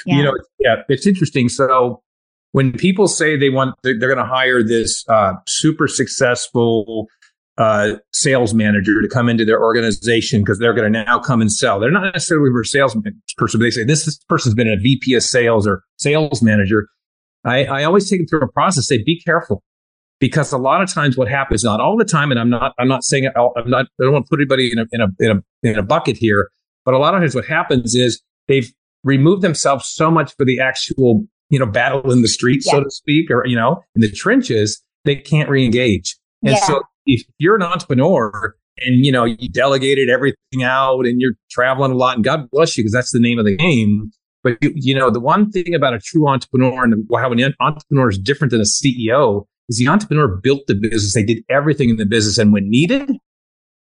yeah. 0.06 0.16
you 0.16 0.22
know 0.22 0.34
yeah 0.58 0.76
it's 0.88 1.06
interesting. 1.06 1.48
So 1.48 2.02
when 2.52 2.72
people 2.72 3.08
say 3.08 3.36
they 3.36 3.50
want 3.50 3.74
they're 3.82 3.98
going 3.98 4.16
to 4.16 4.24
hire 4.24 4.62
this 4.62 5.04
uh, 5.08 5.34
super 5.46 5.88
successful 5.88 7.08
uh, 7.60 7.96
sales 8.12 8.54
manager 8.54 9.02
to 9.02 9.08
come 9.08 9.28
into 9.28 9.44
their 9.44 9.62
organization 9.62 10.40
because 10.40 10.58
they're 10.58 10.72
going 10.72 10.90
to 10.90 11.04
now 11.04 11.18
come 11.18 11.42
and 11.42 11.52
sell. 11.52 11.78
They're 11.78 11.90
not 11.90 12.10
necessarily 12.14 12.50
a 12.50 12.64
sales 12.64 12.96
person, 13.36 13.60
but 13.60 13.64
they 13.64 13.70
say 13.70 13.84
this, 13.84 14.06
this 14.06 14.18
person's 14.30 14.54
been 14.54 14.66
a 14.66 14.76
VP 14.76 15.12
of 15.14 15.22
sales 15.22 15.66
or 15.66 15.82
sales 15.98 16.42
manager. 16.42 16.88
I, 17.44 17.66
I 17.66 17.84
always 17.84 18.08
take 18.08 18.20
them 18.20 18.26
through 18.26 18.40
a 18.40 18.50
process. 18.50 18.88
Say, 18.88 19.02
be 19.04 19.20
careful 19.20 19.62
because 20.20 20.52
a 20.52 20.58
lot 20.58 20.82
of 20.82 20.90
times 20.90 21.18
what 21.18 21.28
happens, 21.28 21.62
not 21.62 21.80
all 21.80 21.98
the 21.98 22.04
time, 22.04 22.30
and 22.30 22.40
I'm 22.40 22.48
not, 22.48 22.72
I'm 22.78 22.88
not 22.88 23.04
saying, 23.04 23.28
I'm 23.36 23.68
not, 23.68 23.86
I 24.00 24.04
don't 24.04 24.12
want 24.12 24.24
to 24.24 24.30
put 24.30 24.40
anybody 24.40 24.72
in 24.72 24.78
a, 24.78 24.86
in 24.92 25.00
a, 25.02 25.08
in 25.18 25.30
a, 25.36 25.68
in 25.70 25.78
a 25.78 25.82
bucket 25.82 26.16
here, 26.16 26.48
but 26.86 26.94
a 26.94 26.98
lot 26.98 27.14
of 27.14 27.20
times 27.20 27.34
what 27.34 27.44
happens 27.44 27.94
is 27.94 28.22
they've 28.48 28.72
removed 29.04 29.42
themselves 29.42 29.86
so 29.86 30.10
much 30.10 30.34
for 30.34 30.46
the 30.46 30.60
actual, 30.60 31.26
you 31.50 31.58
know, 31.58 31.66
battle 31.66 32.10
in 32.10 32.22
the 32.22 32.28
street, 32.28 32.62
yeah. 32.64 32.72
so 32.72 32.84
to 32.84 32.90
speak, 32.90 33.30
or, 33.30 33.46
you 33.46 33.56
know, 33.56 33.82
in 33.94 34.00
the 34.00 34.10
trenches, 34.10 34.82
they 35.04 35.16
can't 35.16 35.50
re-engage. 35.50 36.16
And 36.42 36.52
yeah. 36.52 36.66
so 36.66 36.82
if 37.06 37.22
you're 37.38 37.56
an 37.56 37.62
entrepreneur 37.62 38.54
and 38.78 39.04
you 39.04 39.12
know 39.12 39.24
you 39.24 39.48
delegated 39.48 40.08
everything 40.08 40.62
out 40.62 41.06
and 41.06 41.20
you're 41.20 41.34
traveling 41.50 41.92
a 41.92 41.94
lot 41.94 42.16
and 42.16 42.24
god 42.24 42.48
bless 42.50 42.76
you 42.76 42.82
because 42.82 42.92
that's 42.92 43.12
the 43.12 43.20
name 43.20 43.38
of 43.38 43.44
the 43.44 43.56
game. 43.56 44.10
But 44.42 44.56
you, 44.62 44.72
you, 44.74 44.94
know 44.94 45.10
the 45.10 45.20
one 45.20 45.50
thing 45.50 45.74
about 45.74 45.92
a 45.92 45.98
true 45.98 46.26
entrepreneur 46.26 46.84
and 46.84 47.06
how 47.14 47.30
an 47.30 47.54
entrepreneur 47.60 48.08
is 48.08 48.18
different 48.18 48.52
than 48.52 48.60
a 48.60 48.64
ceo 48.64 49.44
is 49.68 49.78
the 49.78 49.86
entrepreneur 49.86 50.28
built 50.28 50.66
the 50.66 50.74
business. 50.74 51.14
They 51.14 51.22
did 51.22 51.44
everything 51.50 51.90
in 51.90 51.96
the 51.96 52.06
business 52.06 52.38
and 52.38 52.52
when 52.52 52.70
needed 52.70 53.10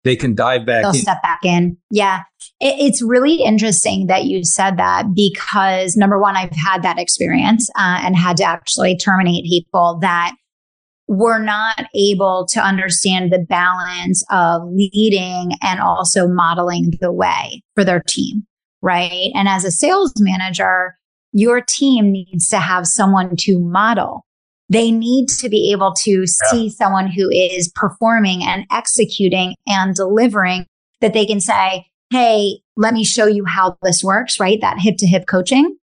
they 0.04 0.16
can 0.16 0.34
dive 0.36 0.66
back 0.66 0.84
they'll 0.84 0.92
in. 0.92 0.98
step 0.98 1.22
back 1.22 1.40
in. 1.44 1.78
Yeah. 1.92 2.22
It, 2.60 2.76
it's 2.80 3.02
really 3.02 3.44
interesting 3.44 4.08
that 4.08 4.24
you 4.26 4.44
said 4.44 4.78
that 4.78 5.14
because 5.14 5.98
number 5.98 6.20
one 6.20 6.36
i've 6.38 6.56
had 6.56 6.82
that 6.84 6.98
experience 6.98 7.70
uh, 7.78 8.00
and 8.04 8.16
had 8.16 8.38
to 8.38 8.44
actually 8.44 8.98
terminate 8.98 9.44
people 9.46 10.00
that 10.02 10.34
were 11.08 11.40
not 11.40 11.86
able 11.96 12.46
to 12.52 12.60
understand 12.60 13.32
the 13.32 13.40
balance 13.40 14.24
of 14.30 14.62
leading 14.70 15.52
and 15.62 15.80
also 15.80 16.28
modeling 16.28 16.92
the 17.00 17.12
way 17.12 17.62
for 17.76 17.84
their 17.84 18.02
team, 18.02 18.46
right? 18.82 19.32
And 19.34 19.48
as 19.48 19.64
a 19.64 19.72
sales 19.72 20.14
manager, 20.20 20.98
your 21.32 21.62
team 21.62 22.12
needs 22.12 22.50
to 22.50 22.60
have 22.60 22.86
someone 22.86 23.36
to 23.38 23.60
model. 23.60 24.26
They 24.70 24.92
need 24.92 25.30
to 25.40 25.50
be 25.50 25.72
able 25.72 25.94
to 26.04 26.12
yeah. 26.12 26.52
see 26.52 26.70
someone 26.70 27.08
who 27.08 27.30
is 27.30 27.72
performing 27.74 28.44
and 28.44 28.66
executing 28.72 29.56
and 29.66 29.96
delivering 29.96 30.66
that 31.00 31.14
they 31.14 31.26
can 31.26 31.40
say, 31.40 31.86
Hey, 32.10 32.60
let 32.76 32.94
me 32.94 33.04
show 33.04 33.28
you 33.28 33.46
how 33.46 33.78
this 33.82 34.04
works, 34.04 34.40
right? 34.40 34.60
That 34.62 34.80
hip 34.80 34.96
to 35.00 35.08
hip 35.08 35.26
coaching. 35.28 35.78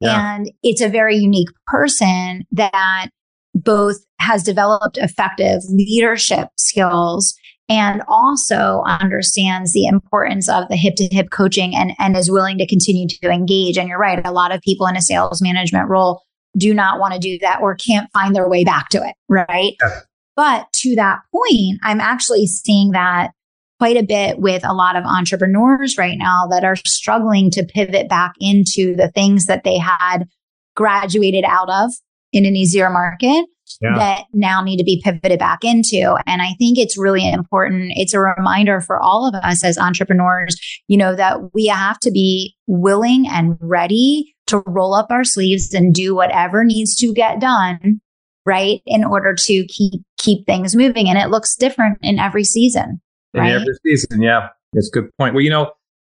Yeah. 0.00 0.36
And 0.36 0.50
it's 0.62 0.80
a 0.80 0.88
very 0.88 1.16
unique 1.16 1.48
person 1.66 2.44
that 2.52 3.08
both 3.56 4.04
has 4.20 4.42
developed 4.42 4.98
effective 4.98 5.62
leadership 5.70 6.48
skills 6.58 7.34
and 7.68 8.02
also 8.06 8.82
understands 8.86 9.72
the 9.72 9.86
importance 9.86 10.48
of 10.48 10.68
the 10.68 10.76
hip 10.76 10.94
to 10.96 11.08
hip 11.10 11.30
coaching 11.30 11.74
and, 11.74 11.92
and 11.98 12.16
is 12.16 12.30
willing 12.30 12.58
to 12.58 12.66
continue 12.66 13.08
to 13.08 13.30
engage. 13.30 13.76
And 13.76 13.88
you're 13.88 13.98
right, 13.98 14.24
a 14.24 14.32
lot 14.32 14.54
of 14.54 14.60
people 14.60 14.86
in 14.86 14.96
a 14.96 15.02
sales 15.02 15.42
management 15.42 15.88
role 15.88 16.22
do 16.56 16.72
not 16.72 17.00
want 17.00 17.14
to 17.14 17.20
do 17.20 17.38
that 17.40 17.60
or 17.60 17.74
can't 17.74 18.10
find 18.12 18.34
their 18.34 18.48
way 18.48 18.62
back 18.62 18.88
to 18.90 18.98
it. 18.98 19.14
Right. 19.28 19.74
Yeah. 19.82 20.00
But 20.36 20.66
to 20.74 20.94
that 20.96 21.20
point, 21.32 21.80
I'm 21.82 22.00
actually 22.00 22.46
seeing 22.46 22.92
that 22.92 23.32
quite 23.78 23.96
a 23.96 24.02
bit 24.02 24.38
with 24.38 24.64
a 24.64 24.72
lot 24.72 24.96
of 24.96 25.04
entrepreneurs 25.04 25.98
right 25.98 26.16
now 26.16 26.46
that 26.50 26.64
are 26.64 26.76
struggling 26.86 27.50
to 27.50 27.64
pivot 27.64 28.08
back 28.08 28.32
into 28.38 28.94
the 28.94 29.10
things 29.10 29.46
that 29.46 29.64
they 29.64 29.78
had 29.78 30.26
graduated 30.74 31.44
out 31.44 31.68
of 31.68 31.92
in 32.36 32.46
an 32.46 32.54
easier 32.54 32.90
market 32.90 33.46
yeah. 33.80 33.96
that 33.96 34.24
now 34.32 34.62
need 34.62 34.76
to 34.78 34.84
be 34.84 35.00
pivoted 35.02 35.38
back 35.38 35.64
into. 35.64 36.16
And 36.26 36.42
I 36.42 36.54
think 36.58 36.78
it's 36.78 36.98
really 36.98 37.28
important. 37.30 37.92
It's 37.96 38.14
a 38.14 38.20
reminder 38.20 38.80
for 38.80 39.00
all 39.00 39.26
of 39.26 39.34
us 39.42 39.64
as 39.64 39.78
entrepreneurs, 39.78 40.56
you 40.88 40.96
know, 40.96 41.14
that 41.14 41.54
we 41.54 41.66
have 41.66 41.98
to 42.00 42.10
be 42.10 42.54
willing 42.66 43.26
and 43.28 43.56
ready 43.60 44.34
to 44.46 44.62
roll 44.66 44.94
up 44.94 45.10
our 45.10 45.24
sleeves 45.24 45.74
and 45.74 45.94
do 45.94 46.14
whatever 46.14 46.64
needs 46.64 46.96
to 46.96 47.12
get 47.12 47.40
done, 47.40 48.00
right? 48.44 48.80
In 48.86 49.04
order 49.04 49.34
to 49.34 49.66
keep, 49.66 50.02
keep 50.18 50.46
things 50.46 50.76
moving. 50.76 51.08
And 51.08 51.18
it 51.18 51.30
looks 51.30 51.56
different 51.56 51.98
in 52.02 52.18
every 52.18 52.44
season. 52.44 53.00
Right? 53.34 53.50
In 53.50 53.60
every 53.60 53.74
season. 53.84 54.22
Yeah. 54.22 54.50
It's 54.72 54.88
a 54.88 54.90
good 54.90 55.10
point. 55.18 55.34
Well, 55.34 55.42
you 55.42 55.50
know, 55.50 55.72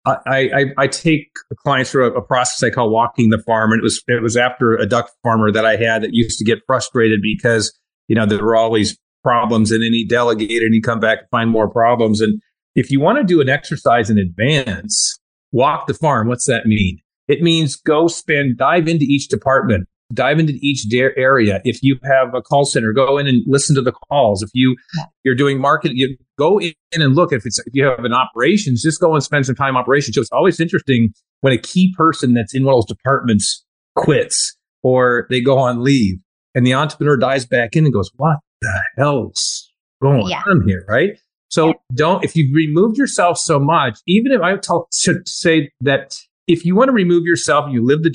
I, 0.06 0.16
I, 0.26 0.64
I 0.78 0.86
take 0.86 1.30
clients 1.64 1.90
through 1.90 2.06
a, 2.06 2.18
a, 2.18 2.22
process 2.22 2.62
I 2.62 2.70
call 2.70 2.90
walking 2.90 3.30
the 3.30 3.42
farm. 3.44 3.72
And 3.72 3.80
it 3.80 3.82
was, 3.82 4.02
it 4.06 4.22
was 4.22 4.36
after 4.36 4.75
a 4.75 4.86
duck 4.86 5.10
farmer 5.22 5.50
that 5.50 5.66
I 5.66 5.76
had 5.76 6.02
that 6.02 6.10
used 6.12 6.38
to 6.38 6.44
get 6.44 6.60
frustrated 6.66 7.20
because, 7.20 7.76
you 8.06 8.14
know, 8.14 8.25
there 8.25 8.44
were 8.44 8.72
these 8.72 8.96
problems 9.25 9.72
and 9.72 9.82
then 9.82 9.92
he 9.92 10.06
delegated 10.06 10.62
and 10.62 10.75
he 10.75 10.80
come 10.80 11.00
back 11.00 11.18
and 11.18 11.28
find 11.30 11.50
more 11.50 11.68
problems. 11.68 12.20
And 12.20 12.40
if 12.76 12.90
you 12.90 13.00
want 13.00 13.18
to 13.18 13.25
do 13.25 13.40
an 13.40 13.48
exercise 13.48 14.08
in 14.08 14.18
advance, 14.18 15.18
walk 15.50 15.88
the 15.88 15.94
farm. 15.94 16.28
What's 16.28 16.46
that 16.46 16.66
mean? 16.66 16.98
It 17.26 17.42
means 17.42 17.75
go 17.75 18.06
spend, 18.06 18.58
dive 18.58 18.86
into 18.86 19.04
each 19.04 19.28
department, 19.28 19.88
dive 20.12 20.38
into 20.38 20.54
each 20.60 20.86
area. 20.92 21.60
If 21.64 21.82
you 21.82 21.98
have 22.04 22.34
a 22.34 22.42
call 22.42 22.64
center, 22.64 22.92
go 22.92 23.18
in 23.18 23.26
and 23.26 23.42
listen 23.46 23.75
to 23.76 23.82
the 23.82 23.92
calls. 23.92 24.42
If 24.42 24.50
you 24.54 24.76
you're 25.25 25.34
doing 25.34 25.60
marketing, 25.60 25.96
you 25.96 26.16
go 26.38 26.60
in 26.60 26.75
and 26.92 27.14
look. 27.14 27.32
If 27.32 27.44
it's 27.44 27.58
if 27.60 27.75
you 27.75 27.84
have 27.84 28.04
an 28.04 28.12
operations, 28.12 28.82
just 28.82 29.00
go 29.00 29.14
and 29.14 29.22
spend 29.22 29.46
some 29.46 29.54
time 29.54 29.76
operations. 29.76 30.14
So 30.14 30.20
it's 30.20 30.32
always 30.32 30.60
interesting 30.60 31.12
when 31.40 31.52
a 31.52 31.58
key 31.58 31.94
person 31.96 32.34
that's 32.34 32.54
in 32.54 32.64
one 32.64 32.75
of 32.75 32.78
those 32.78 32.96
departments 32.96 33.64
quits 33.94 34.56
or 34.82 35.26
they 35.30 35.40
go 35.40 35.58
on 35.58 35.82
leave, 35.82 36.18
and 36.54 36.66
the 36.66 36.75
entrepreneur 36.75 37.16
dives 37.16 37.46
back 37.46 37.75
in 37.75 37.84
and 37.84 37.92
goes, 37.92 38.10
"What 38.16 38.38
the 38.62 38.82
hell's 38.96 39.70
going 40.02 40.28
yeah. 40.28 40.42
on 40.46 40.62
here?" 40.66 40.84
Right. 40.88 41.18
So 41.48 41.68
yeah. 41.68 41.72
don't 41.94 42.25
if 42.25 42.36
you've 42.36 42.54
removed 42.54 42.98
yourself 42.98 43.38
so 43.38 43.58
much, 43.58 43.98
even 44.06 44.32
if 44.32 44.40
I 44.40 44.56
tell, 44.56 44.88
should 44.92 45.28
say 45.28 45.70
that 45.80 46.16
if 46.46 46.64
you 46.64 46.76
want 46.76 46.88
to 46.88 46.92
remove 46.92 47.25
yourself 47.25 47.64
and 47.64 47.75
you 47.75 47.84
live 47.84 48.02
the 48.02 48.10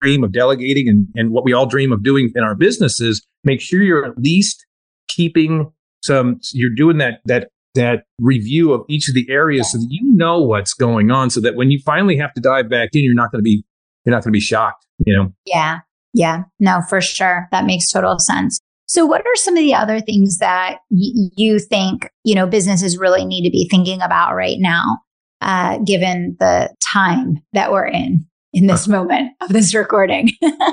dream 0.00 0.24
of 0.24 0.32
delegating 0.32 0.88
and, 0.88 1.06
and 1.14 1.30
what 1.30 1.44
we 1.44 1.52
all 1.52 1.66
dream 1.66 1.92
of 1.92 2.02
doing 2.02 2.30
in 2.34 2.42
our 2.42 2.54
businesses, 2.54 3.24
make 3.44 3.60
sure 3.60 3.82
you're 3.82 4.04
at 4.04 4.18
least 4.18 4.64
keeping 5.08 5.70
some, 6.02 6.38
you're 6.52 6.74
doing 6.74 6.98
that, 6.98 7.20
that, 7.24 7.48
that 7.74 8.04
review 8.20 8.72
of 8.72 8.82
each 8.88 9.08
of 9.08 9.14
the 9.14 9.26
areas 9.30 9.70
so 9.72 9.78
that 9.78 9.86
you 9.90 10.14
know 10.14 10.40
what's 10.40 10.72
going 10.74 11.10
on 11.10 11.30
so 11.30 11.40
that 11.40 11.56
when 11.56 11.70
you 11.70 11.80
finally 11.84 12.16
have 12.16 12.32
to 12.34 12.40
dive 12.40 12.68
back 12.68 12.90
in, 12.92 13.02
you're 13.02 13.14
not 13.14 13.30
going 13.30 13.40
to 13.40 13.44
be, 13.44 13.64
you're 14.04 14.14
not 14.14 14.22
going 14.22 14.32
to 14.32 14.36
be 14.36 14.40
shocked, 14.40 14.86
you 15.04 15.16
know? 15.16 15.32
Yeah. 15.44 15.80
Yeah. 16.14 16.44
No, 16.58 16.80
for 16.88 17.00
sure. 17.00 17.48
That 17.50 17.66
makes 17.66 17.90
total 17.92 18.18
sense. 18.18 18.58
So 18.86 19.04
what 19.04 19.20
are 19.20 19.36
some 19.36 19.56
of 19.56 19.62
the 19.62 19.74
other 19.74 20.00
things 20.00 20.38
that 20.38 20.78
y- 20.90 21.30
you 21.36 21.58
think, 21.58 22.08
you 22.24 22.34
know, 22.34 22.46
businesses 22.46 22.96
really 22.96 23.24
need 23.24 23.44
to 23.44 23.50
be 23.50 23.68
thinking 23.68 24.00
about 24.00 24.34
right 24.34 24.58
now, 24.58 24.98
uh, 25.40 25.78
given 25.78 26.36
the 26.38 26.74
time 26.80 27.42
that 27.52 27.72
we're 27.72 27.86
in? 27.86 28.24
In 28.56 28.66
this 28.66 28.88
moment 28.88 29.32
of 29.42 29.50
this 29.50 29.74
recording? 29.74 30.30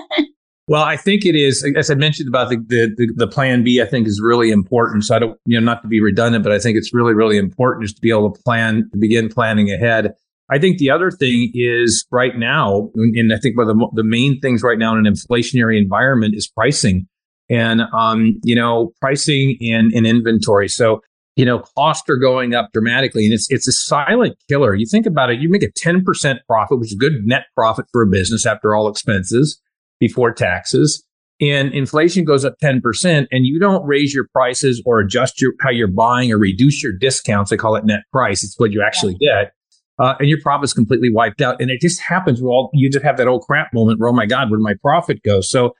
well, 0.68 0.84
I 0.84 0.96
think 0.96 1.26
it 1.26 1.36
is, 1.36 1.70
as 1.76 1.92
I 1.92 1.96
mentioned 1.96 2.30
about 2.30 2.50
the, 2.50 2.56
the, 2.56 3.12
the, 3.14 3.28
plan 3.28 3.64
B, 3.64 3.82
I 3.82 3.86
think 3.86 4.08
is 4.08 4.22
really 4.24 4.52
important. 4.52 5.04
So 5.04 5.16
I 5.16 5.20
don't, 5.20 5.38
you 5.46 5.60
know, 5.60 5.66
not 5.66 5.82
to 5.82 5.90
be 5.90 6.02
redundant, 6.02 6.46
but 6.46 6.54
I 6.54 6.60
think 6.60 6.78
it's 6.78 6.94
really, 6.94 7.14
really 7.14 7.38
important 7.38 7.84
just 7.84 7.98
to 7.98 8.02
be 8.02 8.10
able 8.10 8.32
to 8.32 8.42
plan, 8.44 8.90
to 8.94 8.98
begin 8.98 9.28
planning 9.28 9.70
ahead. 9.70 10.14
I 10.50 10.60
think 10.60 10.78
the 10.78 10.92
other 10.92 11.12
thing 11.12 11.52
is 11.54 12.06
right 12.10 12.38
now, 12.38 12.90
and 12.96 13.34
I 13.34 13.38
think 13.38 13.58
one 13.58 13.70
of 13.70 13.78
the, 13.78 13.88
the 13.96 14.04
main 14.04 14.40
things 14.40 14.64
right 14.64 14.78
now 14.78 14.96
in 14.96 15.06
an 15.06 15.14
inflationary 15.14 15.78
environment 15.78 16.36
is 16.36 16.48
pricing 16.48 17.08
and, 17.50 17.82
um, 17.94 18.40
you 18.44 18.56
know, 18.56 18.94
pricing 19.02 19.58
and, 19.62 19.92
and 19.92 20.08
inventory. 20.08 20.70
So 20.70 21.02
you 21.36 21.46
know, 21.46 21.60
costs 21.76 22.10
are 22.10 22.18
going 22.18 22.54
up 22.54 22.70
dramatically 22.74 23.26
and 23.26 23.34
it's, 23.34 23.48
it's 23.50 23.68
a 23.68 23.72
silent 23.72 24.36
killer. 24.50 24.76
You 24.76 24.86
think 24.86 25.06
about 25.06 25.30
it, 25.32 25.40
you 25.40 25.50
make 25.50 25.64
a 25.64 25.72
10% 25.72 26.04
profit, 26.48 26.80
which 26.80 26.92
is 26.92 26.98
good 26.98 27.26
net 27.26 27.46
profit 27.56 27.86
for 27.92 28.04
a 28.04 28.08
business 28.08 28.46
after 28.46 28.76
all 28.76 28.88
expenses. 28.88 29.60
before 30.00 30.34
taxes 30.34 31.04
and 31.42 31.74
inflation 31.74 32.24
goes 32.24 32.46
up 32.46 32.56
10% 32.64 33.28
and 33.32 33.46
you 33.46 33.60
don't 33.60 33.86
raise 33.86 34.14
your 34.14 34.28
prices 34.32 34.82
or 34.86 35.00
adjust 35.00 35.42
your 35.42 35.54
how 35.62 35.70
you're 35.70 35.88
buying 35.88 36.32
or 36.32 36.38
reduce 36.38 36.82
your 36.84 36.94
discounts, 36.94 37.50
they 37.50 37.58
call 37.58 37.76
it 37.76 37.86
net 37.86 38.02
price. 38.12 38.44
It's 38.44 38.58
what 38.58 38.72
you 38.72 38.82
actually 38.82 39.16
get. 39.16 39.54
Uh, 40.00 40.16
and 40.20 40.30
your 40.30 40.40
profit's 40.42 40.74
completely 40.74 41.12
wiped 41.12 41.42
out. 41.42 41.60
And 41.62 41.70
it 41.70 41.82
just 41.82 42.00
happens. 42.00 42.42
Well, 42.42 42.70
you 42.74 42.90
just 42.90 43.04
have 43.04 43.18
that 43.18 43.28
old 43.28 43.44
crap 43.44 43.74
moment 43.74 44.00
where, 44.00 44.10
oh 44.10 44.14
my 44.14 44.26
God, 44.26 44.50
where 44.50 44.58
did 44.58 44.64
my 44.64 44.76
profit 44.82 45.22
go? 45.24 45.42
So, 45.42 45.74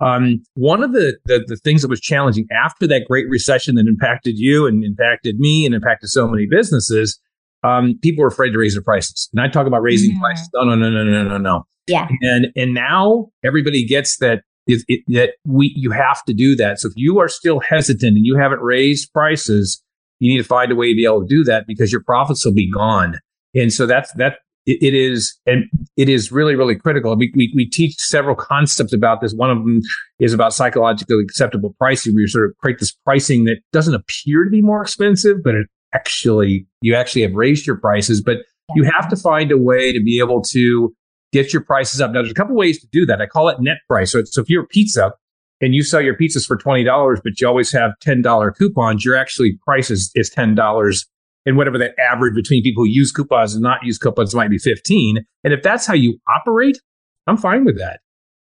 um, 0.00 0.42
one 0.54 0.82
of 0.82 0.92
the, 0.92 1.18
the, 1.26 1.44
the 1.46 1.56
things 1.56 1.82
that 1.82 1.88
was 1.88 2.00
challenging 2.00 2.46
after 2.50 2.86
that 2.86 3.02
great 3.08 3.28
recession 3.28 3.74
that 3.74 3.86
impacted 3.86 4.38
you 4.38 4.66
and 4.66 4.84
impacted 4.84 5.38
me 5.38 5.66
and 5.66 5.74
impacted 5.74 6.08
so 6.08 6.26
many 6.26 6.46
businesses, 6.46 7.20
um, 7.62 7.98
people 8.02 8.22
were 8.22 8.28
afraid 8.28 8.50
to 8.52 8.58
raise 8.58 8.74
their 8.74 8.82
prices. 8.82 9.28
And 9.32 9.42
I 9.42 9.48
talk 9.48 9.66
about 9.66 9.82
raising 9.82 10.12
mm-hmm. 10.12 10.20
prices. 10.20 10.48
No, 10.54 10.64
no, 10.64 10.74
no, 10.74 10.88
no, 10.90 11.04
no, 11.04 11.24
no, 11.24 11.38
no. 11.38 11.66
Yeah. 11.86 12.08
And 12.22 12.46
and 12.56 12.72
now 12.72 13.30
everybody 13.44 13.84
gets 13.86 14.18
that 14.18 14.42
is 14.66 14.84
it, 14.88 15.00
that 15.08 15.30
we 15.44 15.72
you 15.76 15.90
have 15.90 16.24
to 16.24 16.34
do 16.34 16.54
that. 16.56 16.78
So 16.78 16.88
if 16.88 16.94
you 16.96 17.18
are 17.18 17.28
still 17.28 17.60
hesitant 17.60 18.16
and 18.16 18.24
you 18.24 18.36
haven't 18.36 18.60
raised 18.60 19.12
prices, 19.12 19.82
you 20.20 20.32
need 20.32 20.38
to 20.38 20.48
find 20.48 20.70
a 20.70 20.76
way 20.76 20.92
to 20.92 20.96
be 20.96 21.04
able 21.04 21.22
to 21.22 21.26
do 21.26 21.42
that 21.44 21.64
because 21.66 21.90
your 21.90 22.02
profits 22.02 22.44
will 22.44 22.54
be 22.54 22.70
gone. 22.70 23.18
And 23.54 23.72
so 23.72 23.86
that's 23.86 24.12
that 24.14 24.38
it, 24.66 24.78
it 24.82 24.94
is 24.94 25.38
and 25.46 25.64
it 25.96 26.08
is 26.08 26.30
really 26.30 26.54
really 26.54 26.76
critical. 26.76 27.14
We, 27.16 27.32
we 27.34 27.52
we 27.54 27.68
teach 27.68 27.96
several 27.96 28.34
concepts 28.34 28.92
about 28.92 29.20
this. 29.20 29.34
One 29.34 29.50
of 29.50 29.58
them 29.58 29.80
is 30.18 30.32
about 30.32 30.52
psychologically 30.52 31.22
acceptable 31.22 31.74
pricing. 31.78 32.14
We 32.14 32.26
sort 32.26 32.50
of 32.50 32.56
create 32.58 32.78
this 32.78 32.92
pricing 32.92 33.44
that 33.44 33.58
doesn't 33.72 33.94
appear 33.94 34.44
to 34.44 34.50
be 34.50 34.62
more 34.62 34.82
expensive, 34.82 35.38
but 35.42 35.54
it 35.54 35.66
actually 35.94 36.66
you 36.82 36.94
actually 36.94 37.22
have 37.22 37.34
raised 37.34 37.66
your 37.66 37.76
prices, 37.76 38.20
but 38.20 38.38
you 38.74 38.84
have 38.84 39.08
to 39.10 39.16
find 39.16 39.50
a 39.50 39.58
way 39.58 39.92
to 39.92 40.02
be 40.02 40.18
able 40.18 40.42
to 40.42 40.94
get 41.32 41.52
your 41.52 41.62
prices 41.62 42.00
up. 42.00 42.10
Now, 42.12 42.20
there's 42.20 42.32
a 42.32 42.34
couple 42.34 42.56
ways 42.56 42.80
to 42.80 42.86
do 42.88 43.06
that. 43.06 43.20
I 43.20 43.26
call 43.26 43.48
it 43.48 43.60
net 43.60 43.78
price. 43.88 44.12
So, 44.12 44.22
so 44.24 44.40
if 44.40 44.50
you're 44.50 44.64
a 44.64 44.66
pizza 44.66 45.12
and 45.60 45.74
you 45.74 45.82
sell 45.82 46.00
your 46.00 46.16
pizzas 46.16 46.46
for 46.46 46.56
$20, 46.56 47.20
but 47.22 47.40
you 47.40 47.46
always 47.46 47.72
have 47.72 47.92
$10 48.04 48.56
coupons, 48.56 49.04
your 49.04 49.16
actually 49.16 49.58
price 49.64 49.90
is, 49.90 50.10
is 50.14 50.30
$10 50.30 51.04
and 51.50 51.58
whatever 51.58 51.78
that 51.78 51.94
average 51.98 52.34
between 52.34 52.62
people 52.62 52.84
who 52.84 52.88
use 52.88 53.10
coupons 53.10 53.54
and 53.54 53.62
not 53.62 53.80
use 53.82 53.98
coupons 53.98 54.36
might 54.36 54.50
be 54.50 54.58
15. 54.58 55.18
And 55.42 55.52
if 55.52 55.64
that's 55.64 55.84
how 55.84 55.94
you 55.94 56.16
operate, 56.28 56.78
I'm 57.26 57.36
fine 57.36 57.64
with 57.64 57.76
that. 57.76 57.98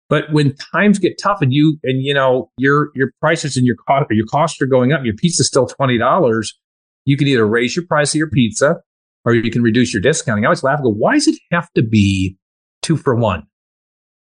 But 0.09 0.31
when 0.31 0.55
times 0.73 0.97
get 0.97 1.19
tough 1.21 1.39
and 1.39 1.53
you, 1.53 1.77
and 1.83 2.03
you 2.03 2.15
know, 2.15 2.49
your, 2.57 2.89
your 2.95 3.11
prices 3.21 3.57
and 3.57 3.65
your 3.65 3.75
cost, 3.87 4.07
your 4.09 4.25
costs 4.25 4.59
are 4.59 4.65
going 4.65 4.91
up, 4.91 5.01
your 5.03 5.13
pizza's 5.13 5.47
still 5.47 5.67
$20, 5.67 6.47
you 7.05 7.15
can 7.15 7.27
either 7.27 7.47
raise 7.47 7.75
your 7.75 7.85
price 7.85 8.15
of 8.15 8.17
your 8.17 8.29
pizza 8.29 8.77
or 9.23 9.35
you 9.35 9.51
can 9.51 9.61
reduce 9.61 9.93
your 9.93 10.01
discounting. 10.01 10.43
I 10.43 10.47
always 10.47 10.63
laugh 10.63 10.77
and 10.79 10.85
go, 10.85 10.91
why 10.91 11.13
does 11.13 11.27
it 11.27 11.37
have 11.51 11.71
to 11.73 11.83
be 11.83 12.37
two 12.81 12.97
for 12.97 13.13
one? 13.13 13.43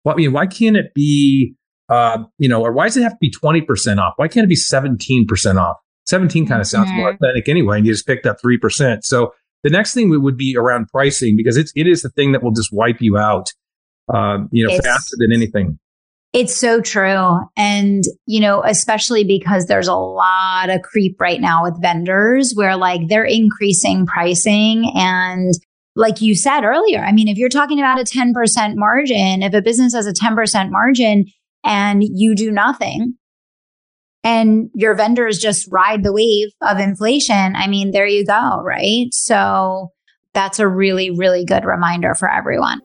Well, 0.03 0.15
I 0.15 0.17
mean, 0.17 0.33
why 0.33 0.47
can't 0.47 0.75
it 0.75 0.91
be, 0.95 1.53
uh, 1.87 2.23
you 2.39 2.49
know, 2.49 2.63
or 2.63 2.71
why 2.71 2.87
does 2.87 2.97
it 2.97 3.03
have 3.03 3.13
to 3.13 3.17
be 3.21 3.31
20% 3.31 3.99
off? 3.99 4.13
Why 4.15 4.27
can't 4.27 4.43
it 4.43 4.49
be 4.49 4.55
17% 4.55 5.61
off? 5.61 5.77
17 6.05 6.47
kind 6.47 6.61
of 6.61 6.67
sounds 6.67 6.89
mm-hmm. 6.89 6.97
more 6.97 7.09
authentic 7.11 7.47
anyway, 7.47 7.77
and 7.77 7.85
you 7.85 7.93
just 7.93 8.07
picked 8.07 8.25
up 8.25 8.37
3%. 8.43 9.03
So 9.03 9.33
the 9.63 9.69
next 9.69 9.93
thing 9.93 10.09
would 10.09 10.37
be 10.37 10.55
around 10.57 10.87
pricing 10.87 11.35
because 11.35 11.57
it's, 11.57 11.71
it 11.75 11.87
is 11.87 12.01
the 12.01 12.09
thing 12.09 12.31
that 12.31 12.43
will 12.43 12.51
just 12.51 12.69
wipe 12.71 13.01
you 13.01 13.17
out, 13.17 13.51
um, 14.13 14.49
you 14.51 14.65
know, 14.65 14.73
it's, 14.73 14.85
faster 14.85 15.15
than 15.19 15.31
anything. 15.31 15.77
It's 16.33 16.55
so 16.55 16.81
true. 16.81 17.39
And, 17.57 18.03
you 18.25 18.39
know, 18.39 18.63
especially 18.63 19.23
because 19.23 19.65
there's 19.65 19.87
a 19.87 19.95
lot 19.95 20.69
of 20.69 20.81
creep 20.81 21.19
right 21.19 21.41
now 21.41 21.63
with 21.63 21.81
vendors 21.81 22.53
where 22.55 22.77
like 22.77 23.07
they're 23.09 23.25
increasing 23.25 24.05
pricing 24.05 24.89
and 24.95 25.53
like 25.95 26.21
you 26.21 26.35
said 26.35 26.63
earlier, 26.63 27.03
I 27.03 27.11
mean, 27.11 27.27
if 27.27 27.37
you're 27.37 27.49
talking 27.49 27.79
about 27.79 27.99
a 27.99 28.03
10% 28.03 28.75
margin, 28.75 29.43
if 29.43 29.53
a 29.53 29.61
business 29.61 29.93
has 29.93 30.07
a 30.07 30.13
10% 30.13 30.71
margin 30.71 31.25
and 31.65 32.01
you 32.01 32.33
do 32.33 32.49
nothing 32.49 33.15
and 34.23 34.69
your 34.73 34.95
vendors 34.95 35.39
just 35.39 35.67
ride 35.71 36.03
the 36.03 36.13
wave 36.13 36.49
of 36.61 36.79
inflation, 36.79 37.55
I 37.55 37.67
mean, 37.67 37.91
there 37.91 38.05
you 38.05 38.25
go, 38.25 38.61
right? 38.61 39.07
So 39.11 39.91
that's 40.33 40.59
a 40.59 40.67
really, 40.67 41.09
really 41.09 41.45
good 41.45 41.65
reminder 41.65 42.15
for 42.15 42.31
everyone. 42.31 42.81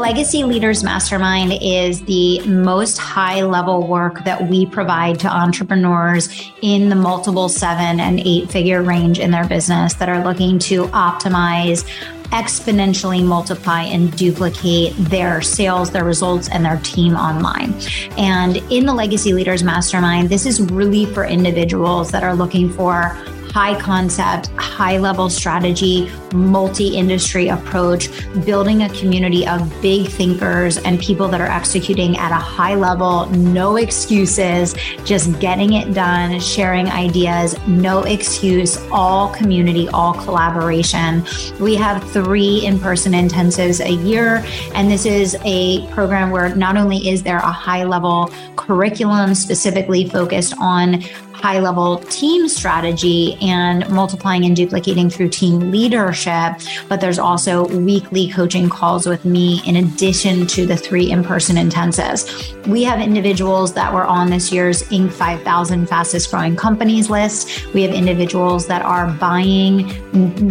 Legacy 0.00 0.44
Leaders 0.44 0.82
Mastermind 0.82 1.52
is 1.60 2.02
the 2.04 2.40
most 2.46 2.96
high 2.96 3.42
level 3.42 3.86
work 3.86 4.24
that 4.24 4.48
we 4.48 4.64
provide 4.64 5.20
to 5.20 5.28
entrepreneurs 5.28 6.50
in 6.62 6.88
the 6.88 6.96
multiple 6.96 7.50
seven 7.50 8.00
and 8.00 8.18
eight 8.24 8.50
figure 8.50 8.82
range 8.82 9.18
in 9.18 9.30
their 9.30 9.46
business 9.46 9.94
that 9.94 10.08
are 10.08 10.24
looking 10.24 10.58
to 10.58 10.84
optimize 10.86 11.86
exponentially 12.30 13.24
multiply 13.24 13.82
and 13.82 14.16
duplicate 14.16 14.94
their 14.96 15.42
sales, 15.42 15.90
their 15.90 16.04
results, 16.04 16.48
and 16.48 16.64
their 16.64 16.78
team 16.78 17.14
online. 17.14 17.74
And 18.16 18.56
in 18.70 18.86
the 18.86 18.94
Legacy 18.94 19.32
Leaders 19.32 19.62
Mastermind, 19.62 20.28
this 20.28 20.46
is 20.46 20.60
really 20.60 21.06
for 21.06 21.24
individuals 21.24 22.10
that 22.12 22.22
are 22.22 22.34
looking 22.34 22.70
for 22.70 23.16
high 23.50 23.78
concept, 23.80 24.46
high 24.50 24.98
level 24.98 25.28
strategy, 25.28 26.10
multi 26.32 26.96
industry 26.96 27.48
approach, 27.48 28.08
building 28.44 28.82
a 28.82 28.88
community 28.90 29.46
of 29.46 29.60
big 29.82 30.06
thinkers 30.06 30.78
and 30.78 31.00
people 31.00 31.26
that 31.28 31.40
are 31.40 31.50
executing 31.50 32.16
at 32.16 32.30
a 32.30 32.36
high 32.36 32.76
level, 32.76 33.26
no 33.30 33.76
excuses, 33.76 34.74
just 35.04 35.38
getting 35.40 35.72
it 35.72 35.92
done, 35.92 36.38
sharing 36.38 36.88
ideas, 36.88 37.56
no 37.66 38.04
excuse, 38.04 38.78
all 38.92 39.34
community, 39.34 39.88
all 39.88 40.14
collaboration. 40.14 41.24
We 41.58 41.74
have 41.74 42.08
three 42.12 42.64
in 42.64 42.78
person 42.78 43.12
intensives 43.12 43.84
a 43.84 43.92
year, 43.92 44.44
and 44.74 44.88
this 44.88 45.06
is 45.06 45.36
a 45.44 45.86
program 45.88 46.30
where 46.30 46.54
not 46.54 46.76
only 46.76 47.08
is 47.08 47.22
there 47.24 47.38
a 47.38 47.52
high 47.52 47.82
level 47.82 48.32
curriculum 48.54 49.34
specifically 49.34 50.08
focused 50.08 50.54
on 50.60 51.02
high 51.40 51.58
level 51.58 51.98
team 51.98 52.48
strategy 52.48 53.36
and 53.40 53.88
multiplying 53.90 54.44
and 54.44 54.54
duplicating 54.54 55.08
through 55.08 55.28
team 55.28 55.70
leadership. 55.70 56.52
But 56.88 57.00
there's 57.00 57.18
also 57.18 57.66
weekly 57.78 58.30
coaching 58.30 58.68
calls 58.68 59.06
with 59.06 59.24
me 59.24 59.62
in 59.66 59.76
addition 59.76 60.46
to 60.48 60.66
the 60.66 60.76
three 60.76 61.10
in 61.10 61.24
person 61.24 61.56
intensives. 61.56 62.66
We 62.66 62.82
have 62.84 63.00
individuals 63.00 63.72
that 63.74 63.92
were 63.92 64.04
on 64.04 64.30
this 64.30 64.52
year's 64.52 64.82
Inc. 64.84 65.12
5000 65.12 65.86
fastest 65.86 66.30
growing 66.30 66.56
companies 66.56 67.08
list. 67.10 67.72
We 67.72 67.82
have 67.82 67.92
individuals 67.92 68.66
that 68.66 68.82
are 68.82 69.08
buying 69.14 69.86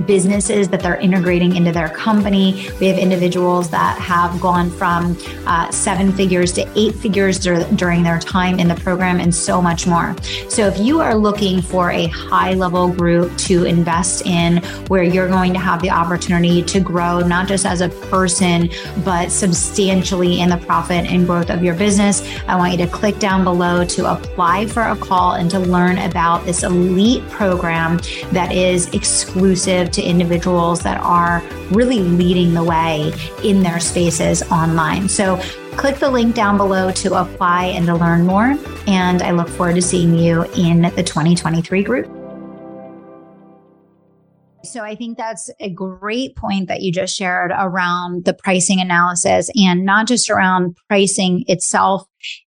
businesses 0.05 0.69
that 0.69 0.81
they're 0.81 0.97
integrating 0.97 1.55
into 1.55 1.71
their 1.71 1.89
company. 1.89 2.69
We 2.79 2.87
have 2.87 2.97
individuals 2.97 3.69
that 3.69 3.99
have 3.99 4.39
gone 4.41 4.69
from 4.71 5.17
uh, 5.45 5.69
seven 5.71 6.11
figures 6.11 6.51
to 6.53 6.67
eight 6.75 6.95
figures 6.95 7.39
dur- 7.39 7.67
during 7.75 8.03
their 8.03 8.19
time 8.19 8.59
in 8.59 8.67
the 8.67 8.75
program 8.75 9.19
and 9.19 9.33
so 9.33 9.61
much 9.61 9.85
more. 9.85 10.15
So 10.49 10.67
if 10.67 10.78
you 10.79 11.01
are 11.01 11.15
looking 11.15 11.61
for 11.61 11.91
a 11.91 12.07
high 12.07 12.53
level 12.53 12.89
group 12.89 13.35
to 13.37 13.65
invest 13.65 14.25
in 14.25 14.57
where 14.87 15.03
you're 15.03 15.27
going 15.27 15.53
to 15.53 15.59
have 15.59 15.81
the 15.81 15.89
opportunity 15.89 16.63
to 16.63 16.79
grow, 16.79 17.19
not 17.19 17.47
just 17.47 17.65
as 17.65 17.81
a 17.81 17.89
person, 17.89 18.69
but 19.03 19.31
substantially 19.31 20.41
in 20.41 20.49
the 20.49 20.57
profit 20.57 21.05
and 21.05 21.25
growth 21.25 21.49
of 21.49 21.63
your 21.63 21.75
business, 21.75 22.23
I 22.47 22.55
want 22.55 22.71
you 22.71 22.85
to 22.85 22.91
click 22.91 23.19
down 23.19 23.43
below 23.43 23.85
to 23.85 24.11
apply 24.11 24.67
for 24.67 24.83
a 24.83 24.95
call 24.95 25.33
and 25.33 25.49
to 25.51 25.59
learn 25.59 25.97
about 25.99 26.45
this 26.45 26.63
elite 26.63 27.27
program 27.29 27.99
that 28.31 28.51
is 28.51 28.93
exclusive 28.93 29.91
to 29.91 30.01
individuals 30.01 30.81
that 30.83 30.99
are 31.01 31.43
really 31.71 31.99
leading 31.99 32.53
the 32.53 32.63
way 32.63 33.13
in 33.43 33.61
their 33.61 33.79
spaces 33.79 34.41
online. 34.51 35.07
So 35.09 35.41
Click 35.79 35.97
the 35.97 36.11
link 36.11 36.35
down 36.35 36.57
below 36.57 36.91
to 36.91 37.13
apply 37.13 37.67
and 37.67 37.85
to 37.85 37.95
learn 37.95 38.25
more. 38.25 38.57
And 38.85 39.21
I 39.21 39.31
look 39.31 39.47
forward 39.47 39.75
to 39.75 39.81
seeing 39.81 40.13
you 40.13 40.43
in 40.57 40.81
the 40.81 41.03
2023 41.03 41.83
group. 41.83 42.05
So 44.65 44.83
I 44.83 44.95
think 44.95 45.17
that's 45.17 45.49
a 45.61 45.69
great 45.69 46.35
point 46.35 46.67
that 46.67 46.81
you 46.81 46.91
just 46.91 47.15
shared 47.15 47.51
around 47.57 48.25
the 48.25 48.33
pricing 48.33 48.81
analysis 48.81 49.49
and 49.55 49.85
not 49.85 50.05
just 50.05 50.29
around 50.29 50.75
pricing 50.89 51.45
itself 51.47 52.05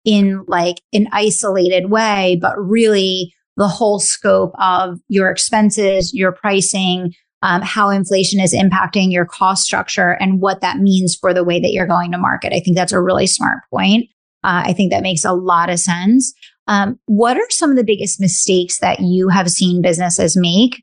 in 0.06 0.42
like 0.48 0.80
an 0.94 1.06
isolated 1.12 1.90
way, 1.90 2.38
but 2.40 2.58
really 2.58 3.34
the 3.58 3.68
whole 3.68 4.00
scope 4.00 4.54
of 4.58 5.00
your 5.08 5.30
expenses, 5.30 6.14
your 6.14 6.32
pricing, 6.32 7.12
um, 7.42 7.62
how 7.62 7.90
inflation 7.90 8.40
is 8.40 8.54
impacting 8.54 9.12
your 9.12 9.24
cost 9.24 9.64
structure 9.64 10.16
and 10.20 10.40
what 10.40 10.60
that 10.60 10.78
means 10.78 11.14
for 11.14 11.32
the 11.32 11.44
way 11.44 11.60
that 11.60 11.72
you're 11.72 11.86
going 11.86 12.12
to 12.12 12.18
market. 12.18 12.52
I 12.52 12.60
think 12.60 12.76
that's 12.76 12.92
a 12.92 13.00
really 13.00 13.26
smart 13.26 13.58
point. 13.70 14.08
Uh, 14.44 14.62
I 14.66 14.72
think 14.72 14.92
that 14.92 15.02
makes 15.02 15.24
a 15.24 15.32
lot 15.32 15.70
of 15.70 15.78
sense. 15.78 16.32
Um, 16.66 16.98
what 17.06 17.36
are 17.36 17.50
some 17.50 17.70
of 17.70 17.76
the 17.76 17.84
biggest 17.84 18.20
mistakes 18.20 18.78
that 18.80 19.00
you 19.00 19.28
have 19.28 19.50
seen 19.50 19.82
businesses 19.82 20.36
make 20.36 20.82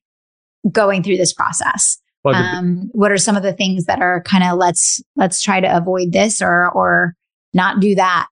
going 0.71 1.03
through 1.03 1.17
this 1.17 1.33
process? 1.33 1.97
Well, 2.23 2.35
um, 2.35 2.89
what 2.91 3.11
are 3.11 3.17
some 3.17 3.37
of 3.37 3.43
the 3.43 3.53
things 3.53 3.85
that 3.85 4.01
are 4.01 4.21
kind 4.23 4.43
of 4.43 4.57
let's 4.57 5.01
let's 5.15 5.43
try 5.43 5.59
to 5.59 5.77
avoid 5.77 6.11
this 6.11 6.41
or 6.41 6.71
or 6.71 7.15
not 7.53 7.79
do 7.79 7.93
that? 7.95 8.27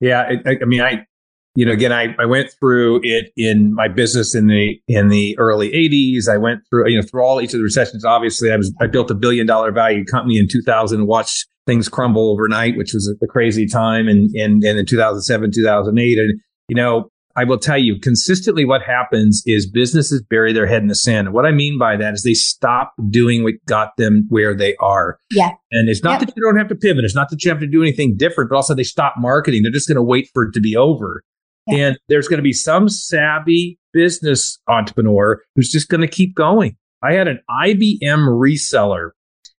Yeah, 0.00 0.28
I, 0.44 0.58
I 0.60 0.64
mean, 0.64 0.80
I 0.80 1.06
you 1.54 1.66
know, 1.66 1.72
again, 1.72 1.92
I, 1.92 2.14
I 2.18 2.24
went 2.24 2.50
through 2.58 3.00
it 3.02 3.30
in 3.36 3.74
my 3.74 3.88
business 3.88 4.34
in 4.34 4.46
the 4.46 4.80
in 4.88 5.08
the 5.08 5.38
early 5.38 5.70
'80s. 5.70 6.28
I 6.32 6.38
went 6.38 6.62
through, 6.70 6.88
you 6.88 6.96
know, 6.96 7.06
through 7.06 7.22
all 7.22 7.40
each 7.40 7.52
of 7.52 7.58
the 7.58 7.64
recessions. 7.64 8.04
Obviously, 8.04 8.50
I 8.50 8.56
was 8.56 8.72
I 8.80 8.86
built 8.86 9.10
a 9.10 9.14
billion 9.14 9.46
dollar 9.46 9.70
value 9.70 10.04
company 10.04 10.38
in 10.38 10.48
2000. 10.48 11.06
Watched 11.06 11.46
things 11.66 11.88
crumble 11.88 12.30
overnight, 12.30 12.76
which 12.76 12.94
was 12.94 13.14
a, 13.22 13.26
crazy 13.26 13.66
time, 13.66 14.08
and 14.08 14.30
and 14.34 14.64
and 14.64 14.78
in 14.78 14.86
2007, 14.86 15.52
2008, 15.52 16.18
and 16.18 16.40
you 16.68 16.74
know, 16.74 17.10
I 17.36 17.44
will 17.44 17.58
tell 17.58 17.78
you 17.78 17.98
consistently 17.98 18.64
what 18.64 18.82
happens 18.82 19.42
is 19.44 19.68
businesses 19.68 20.22
bury 20.22 20.54
their 20.54 20.66
head 20.66 20.80
in 20.80 20.88
the 20.88 20.94
sand. 20.94 21.26
And 21.26 21.34
what 21.34 21.44
I 21.44 21.50
mean 21.50 21.78
by 21.78 21.96
that 21.96 22.14
is 22.14 22.22
they 22.22 22.34
stop 22.34 22.94
doing 23.10 23.42
what 23.42 23.54
got 23.66 23.96
them 23.96 24.26
where 24.28 24.54
they 24.54 24.76
are. 24.76 25.18
Yeah. 25.30 25.50
And 25.70 25.88
it's 25.88 26.02
not 26.02 26.20
yep. 26.20 26.28
that 26.28 26.36
you 26.36 26.42
don't 26.42 26.56
have 26.56 26.68
to 26.68 26.74
pivot. 26.74 27.04
It's 27.04 27.14
not 27.14 27.30
that 27.30 27.44
you 27.44 27.50
have 27.50 27.60
to 27.60 27.66
do 27.66 27.82
anything 27.82 28.16
different, 28.16 28.50
but 28.50 28.56
also 28.56 28.74
they 28.74 28.84
stop 28.84 29.14
marketing. 29.18 29.62
They're 29.62 29.72
just 29.72 29.88
going 29.88 29.96
to 29.96 30.02
wait 30.02 30.28
for 30.32 30.44
it 30.44 30.52
to 30.52 30.60
be 30.60 30.76
over. 30.76 31.22
Yeah. 31.66 31.86
And 31.86 31.98
there's 32.08 32.28
going 32.28 32.38
to 32.38 32.42
be 32.42 32.52
some 32.52 32.88
savvy 32.88 33.78
business 33.92 34.58
entrepreneur 34.68 35.42
who's 35.54 35.70
just 35.70 35.88
going 35.88 36.00
to 36.00 36.08
keep 36.08 36.34
going. 36.34 36.76
I 37.02 37.14
had 37.14 37.28
an 37.28 37.40
IBM 37.50 38.00
reseller, 38.00 39.10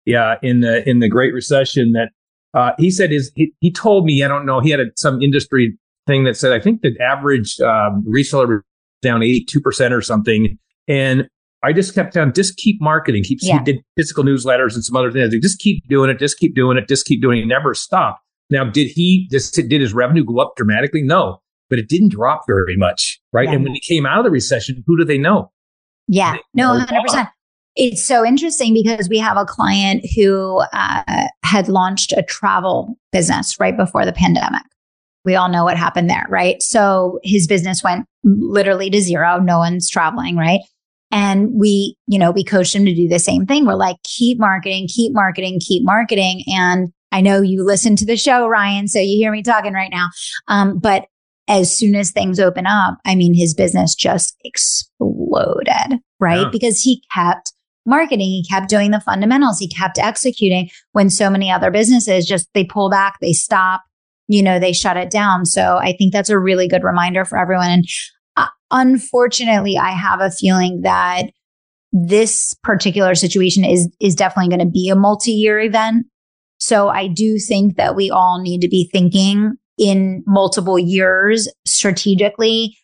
yeah, 0.04 0.36
in 0.42 0.60
the 0.60 0.88
in 0.88 1.00
the 1.00 1.08
Great 1.08 1.34
Recession 1.34 1.92
that 1.92 2.10
uh, 2.54 2.72
he 2.78 2.90
said 2.90 3.12
is 3.12 3.32
he, 3.34 3.52
he 3.60 3.72
told 3.72 4.04
me 4.04 4.22
I 4.22 4.28
don't 4.28 4.46
know 4.46 4.60
he 4.60 4.70
had 4.70 4.80
a, 4.80 4.86
some 4.96 5.20
industry 5.20 5.76
thing 6.06 6.24
that 6.24 6.36
said 6.36 6.52
I 6.52 6.60
think 6.60 6.82
the 6.82 6.96
average 7.00 7.60
um, 7.60 8.04
reseller 8.08 8.60
down 9.00 9.22
eighty 9.22 9.44
two 9.44 9.60
percent 9.60 9.92
or 9.92 10.00
something, 10.00 10.56
and 10.88 11.28
I 11.64 11.72
just 11.72 11.94
kept 11.94 12.14
down 12.14 12.32
just 12.32 12.56
keep 12.56 12.80
marketing, 12.80 13.24
keep 13.24 13.38
yeah. 13.42 13.58
he 13.58 13.64
did 13.64 13.82
physical 13.96 14.24
newsletters 14.24 14.74
and 14.74 14.84
some 14.84 14.96
other 14.96 15.10
things. 15.10 15.34
Just 15.40 15.60
keep 15.60 15.86
doing 15.88 16.10
it, 16.10 16.18
just 16.18 16.38
keep 16.38 16.54
doing 16.54 16.76
it, 16.76 16.88
just 16.88 17.06
keep 17.06 17.20
doing 17.20 17.40
it, 17.40 17.46
never 17.46 17.74
stop. 17.74 18.20
Now, 18.50 18.64
did 18.64 18.88
he 18.88 19.28
just 19.30 19.54
did 19.54 19.80
his 19.80 19.94
revenue 19.94 20.24
go 20.24 20.38
up 20.38 20.54
dramatically? 20.56 21.02
No, 21.02 21.40
but 21.72 21.78
it 21.78 21.88
didn't 21.88 22.10
drop 22.10 22.42
very 22.46 22.76
much, 22.76 23.18
right? 23.32 23.48
Yeah. 23.48 23.54
And 23.54 23.64
when 23.64 23.72
he 23.72 23.80
came 23.80 24.04
out 24.04 24.18
of 24.18 24.24
the 24.24 24.30
recession, 24.30 24.84
who 24.86 24.98
do 24.98 25.06
they 25.06 25.16
know? 25.16 25.50
Yeah, 26.06 26.36
no, 26.52 26.68
100%. 26.78 27.30
It's 27.76 28.04
so 28.04 28.26
interesting 28.26 28.74
because 28.74 29.08
we 29.08 29.16
have 29.16 29.38
a 29.38 29.46
client 29.46 30.04
who 30.14 30.62
uh, 30.74 31.28
had 31.42 31.68
launched 31.68 32.12
a 32.12 32.22
travel 32.24 32.98
business 33.10 33.58
right 33.58 33.74
before 33.74 34.04
the 34.04 34.12
pandemic. 34.12 34.60
We 35.24 35.34
all 35.34 35.48
know 35.48 35.64
what 35.64 35.78
happened 35.78 36.10
there, 36.10 36.26
right? 36.28 36.60
So 36.60 37.20
his 37.22 37.46
business 37.46 37.82
went 37.82 38.04
literally 38.22 38.90
to 38.90 39.00
zero. 39.00 39.38
No 39.38 39.56
one's 39.56 39.88
traveling, 39.88 40.36
right? 40.36 40.60
And 41.10 41.54
we, 41.54 41.96
you 42.06 42.18
know, 42.18 42.32
we 42.32 42.44
coached 42.44 42.76
him 42.76 42.84
to 42.84 42.94
do 42.94 43.08
the 43.08 43.18
same 43.18 43.46
thing. 43.46 43.64
We're 43.64 43.76
like, 43.76 43.96
keep 44.04 44.38
marketing, 44.38 44.88
keep 44.94 45.14
marketing, 45.14 45.58
keep 45.66 45.84
marketing. 45.86 46.44
And 46.48 46.92
I 47.12 47.22
know 47.22 47.40
you 47.40 47.64
listen 47.64 47.96
to 47.96 48.04
the 48.04 48.18
show, 48.18 48.46
Ryan, 48.46 48.88
so 48.88 48.98
you 48.98 49.16
hear 49.16 49.32
me 49.32 49.42
talking 49.42 49.72
right 49.72 49.90
now. 49.90 50.08
Um, 50.48 50.78
but 50.78 51.06
as 51.52 51.76
soon 51.76 51.94
as 51.94 52.10
things 52.10 52.40
open 52.40 52.66
up, 52.66 52.98
I 53.04 53.14
mean, 53.14 53.34
his 53.34 53.52
business 53.52 53.94
just 53.94 54.34
exploded, 54.42 56.00
right? 56.18 56.40
Yeah. 56.40 56.48
Because 56.50 56.80
he 56.80 57.02
kept 57.14 57.52
marketing, 57.84 58.20
he 58.20 58.46
kept 58.48 58.70
doing 58.70 58.90
the 58.90 59.00
fundamentals, 59.00 59.58
he 59.58 59.68
kept 59.68 59.98
executing 59.98 60.70
when 60.92 61.10
so 61.10 61.28
many 61.28 61.50
other 61.50 61.70
businesses 61.70 62.26
just 62.26 62.48
they 62.54 62.64
pull 62.64 62.88
back, 62.88 63.18
they 63.20 63.34
stop, 63.34 63.82
you 64.28 64.42
know, 64.42 64.58
they 64.58 64.72
shut 64.72 64.96
it 64.96 65.10
down. 65.10 65.44
So 65.44 65.76
I 65.76 65.94
think 65.98 66.12
that's 66.12 66.30
a 66.30 66.38
really 66.38 66.68
good 66.68 66.84
reminder 66.84 67.26
for 67.26 67.36
everyone. 67.36 67.68
And 67.68 67.84
uh, 68.36 68.46
unfortunately, 68.70 69.76
I 69.76 69.90
have 69.90 70.20
a 70.20 70.30
feeling 70.30 70.80
that 70.82 71.24
this 71.92 72.54
particular 72.62 73.14
situation 73.14 73.62
is 73.62 73.90
is 74.00 74.14
definitely 74.14 74.56
going 74.56 74.66
to 74.66 74.72
be 74.72 74.88
a 74.88 74.96
multi-year 74.96 75.60
event. 75.60 76.06
So 76.58 76.88
I 76.88 77.08
do 77.08 77.38
think 77.38 77.76
that 77.76 77.94
we 77.94 78.10
all 78.10 78.40
need 78.40 78.60
to 78.60 78.68
be 78.68 78.88
thinking 78.90 79.58
in 79.78 80.22
multiple 80.26 80.78
years 80.78 81.48
strategically 81.66 82.76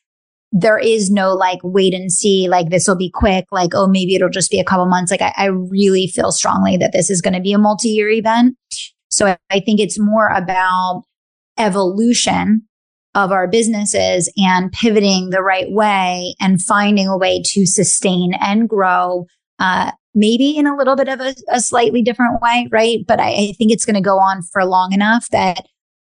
there 0.52 0.78
is 0.78 1.10
no 1.10 1.34
like 1.34 1.58
wait 1.62 1.94
and 1.94 2.10
see, 2.10 2.48
like 2.48 2.70
this 2.70 2.88
will 2.88 2.96
be 2.96 3.10
quick, 3.10 3.44
like, 3.50 3.70
oh, 3.74 3.86
maybe 3.86 4.14
it'll 4.14 4.28
just 4.28 4.50
be 4.50 4.60
a 4.60 4.64
couple 4.64 4.86
months. 4.86 5.10
Like, 5.10 5.20
I, 5.20 5.32
I 5.36 5.46
really 5.46 6.06
feel 6.06 6.32
strongly 6.32 6.76
that 6.78 6.92
this 6.92 7.10
is 7.10 7.20
going 7.20 7.34
to 7.34 7.40
be 7.40 7.52
a 7.52 7.58
multi 7.58 7.90
year 7.90 8.08
event. 8.08 8.56
So 9.08 9.26
I, 9.26 9.38
I 9.50 9.60
think 9.60 9.80
it's 9.80 9.98
more 9.98 10.28
about 10.28 11.04
evolution 11.58 12.62
of 13.14 13.32
our 13.32 13.48
businesses 13.48 14.32
and 14.36 14.70
pivoting 14.72 15.30
the 15.30 15.42
right 15.42 15.70
way 15.70 16.34
and 16.40 16.62
finding 16.62 17.08
a 17.08 17.18
way 17.18 17.42
to 17.44 17.66
sustain 17.66 18.32
and 18.40 18.68
grow, 18.68 19.26
uh, 19.58 19.90
maybe 20.14 20.56
in 20.56 20.66
a 20.66 20.76
little 20.76 20.94
bit 20.94 21.08
of 21.08 21.20
a, 21.20 21.34
a 21.50 21.60
slightly 21.60 22.00
different 22.00 22.40
way, 22.40 22.68
right? 22.70 23.00
But 23.06 23.20
I, 23.20 23.28
I 23.30 23.54
think 23.58 23.72
it's 23.72 23.84
going 23.84 23.96
to 23.96 24.00
go 24.00 24.18
on 24.18 24.42
for 24.42 24.64
long 24.64 24.92
enough 24.92 25.26
that 25.30 25.66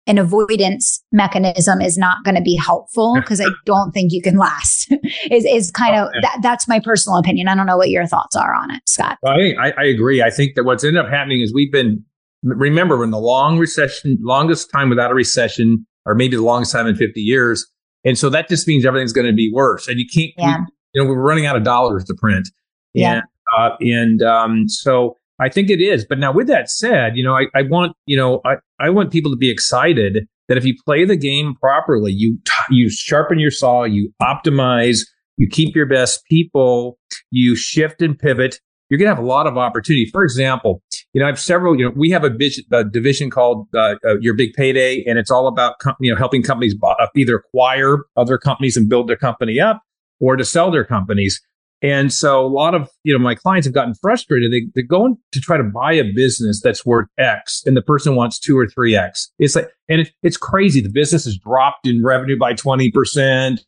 an 0.06 0.18
avoidance 0.18 1.02
mechanism 1.12 1.80
is 1.80 1.96
not 1.96 2.24
going 2.24 2.34
to 2.34 2.42
be 2.42 2.56
helpful 2.56 3.14
because 3.16 3.40
I 3.40 3.46
don't 3.64 3.92
think 3.92 4.12
you 4.12 4.20
can 4.20 4.36
last. 4.36 4.92
is 5.30 5.44
is 5.44 5.70
kind 5.70 5.96
of 5.96 6.08
that, 6.22 6.38
that's 6.42 6.68
my 6.68 6.80
personal 6.80 7.18
opinion. 7.18 7.48
I 7.48 7.54
don't 7.54 7.66
know 7.66 7.76
what 7.76 7.90
your 7.90 8.06
thoughts 8.06 8.36
are 8.36 8.54
on 8.54 8.70
it, 8.70 8.82
Scott. 8.86 9.18
I, 9.24 9.54
I, 9.58 9.72
I 9.78 9.84
agree. 9.84 10.22
I 10.22 10.30
think 10.30 10.56
that 10.56 10.64
what's 10.64 10.84
ended 10.84 11.04
up 11.04 11.10
happening 11.10 11.40
is 11.40 11.52
we've 11.54 11.72
been 11.72 12.04
remember 12.44 12.98
when 12.98 13.10
the 13.10 13.18
long 13.18 13.58
recession, 13.58 14.18
longest 14.20 14.70
time 14.70 14.90
without 14.90 15.10
a 15.10 15.14
recession, 15.14 15.86
or 16.04 16.14
maybe 16.14 16.36
the 16.36 16.42
longest 16.42 16.72
time 16.72 16.86
in 16.86 16.94
50 16.94 17.20
years. 17.20 17.66
And 18.04 18.18
so 18.18 18.28
that 18.30 18.48
just 18.48 18.68
means 18.68 18.84
everything's 18.84 19.12
going 19.12 19.26
to 19.26 19.32
be 19.32 19.50
worse. 19.52 19.88
And 19.88 19.98
you 19.98 20.06
can't, 20.06 20.32
yeah. 20.36 20.58
we, 20.58 20.64
you 20.92 21.02
know, 21.02 21.08
we're 21.08 21.20
running 21.20 21.46
out 21.46 21.56
of 21.56 21.64
dollars 21.64 22.04
to 22.04 22.14
print. 22.14 22.48
Yeah. 22.92 23.12
And, 23.14 23.22
uh, 23.58 23.76
and 23.80 24.22
um, 24.22 24.68
so 24.68 25.16
I 25.40 25.48
think 25.48 25.70
it 25.70 25.80
is. 25.80 26.04
But 26.04 26.18
now 26.18 26.32
with 26.32 26.46
that 26.48 26.68
said, 26.68 27.16
you 27.16 27.24
know, 27.24 27.34
I, 27.34 27.46
I 27.54 27.62
want, 27.62 27.96
you 28.06 28.16
know, 28.16 28.42
I, 28.44 28.56
I 28.84 28.90
want 28.90 29.10
people 29.10 29.30
to 29.30 29.36
be 29.38 29.50
excited 29.50 30.26
that 30.48 30.58
if 30.58 30.64
you 30.66 30.74
play 30.84 31.06
the 31.06 31.16
game 31.16 31.54
properly, 31.54 32.12
you, 32.12 32.38
you 32.68 32.90
sharpen 32.90 33.38
your 33.38 33.50
saw, 33.50 33.84
you 33.84 34.12
optimize, 34.20 35.00
you 35.38 35.48
keep 35.50 35.74
your 35.74 35.86
best 35.86 36.22
people, 36.30 36.98
you 37.30 37.56
shift 37.56 38.02
and 38.02 38.18
pivot, 38.18 38.60
you're 38.90 38.98
going 38.98 39.10
to 39.10 39.14
have 39.14 39.24
a 39.24 39.26
lot 39.26 39.46
of 39.46 39.56
opportunity. 39.56 40.10
For 40.12 40.22
example, 40.22 40.82
you 41.14 41.20
know, 41.20 41.24
I 41.24 41.30
have 41.30 41.40
several, 41.40 41.78
you 41.78 41.86
know, 41.86 41.94
we 41.96 42.10
have 42.10 42.24
a, 42.24 42.30
a 42.72 42.84
division 42.84 43.30
called 43.30 43.68
uh, 43.74 43.94
uh, 44.06 44.18
Your 44.20 44.34
Big 44.34 44.52
Payday, 44.52 45.02
and 45.06 45.18
it's 45.18 45.30
all 45.30 45.46
about, 45.46 45.78
com- 45.78 45.96
you 45.98 46.12
know, 46.12 46.18
helping 46.18 46.42
companies 46.42 46.74
uh, 46.82 47.06
either 47.16 47.36
acquire 47.36 48.00
other 48.18 48.36
companies 48.36 48.76
and 48.76 48.86
build 48.86 49.08
their 49.08 49.16
company 49.16 49.58
up 49.58 49.80
or 50.20 50.36
to 50.36 50.44
sell 50.44 50.70
their 50.70 50.84
companies. 50.84 51.40
And 51.84 52.10
so 52.10 52.40
a 52.40 52.48
lot 52.48 52.74
of, 52.74 52.88
you 53.02 53.12
know, 53.12 53.22
my 53.22 53.34
clients 53.34 53.66
have 53.66 53.74
gotten 53.74 53.94
frustrated. 53.94 54.50
They, 54.50 54.62
they're 54.74 54.82
going 54.82 55.18
to 55.32 55.40
try 55.40 55.58
to 55.58 55.62
buy 55.62 55.92
a 55.92 56.12
business 56.14 56.62
that's 56.62 56.86
worth 56.86 57.08
X 57.18 57.62
and 57.66 57.76
the 57.76 57.82
person 57.82 58.16
wants 58.16 58.38
two 58.38 58.58
or 58.58 58.66
three 58.66 58.96
X. 58.96 59.30
It's 59.38 59.54
like, 59.54 59.68
and 59.90 60.00
it, 60.00 60.10
it's 60.22 60.38
crazy. 60.38 60.80
The 60.80 60.88
business 60.88 61.26
has 61.26 61.36
dropped 61.36 61.86
in 61.86 62.02
revenue 62.02 62.38
by 62.38 62.54
20%. 62.54 63.60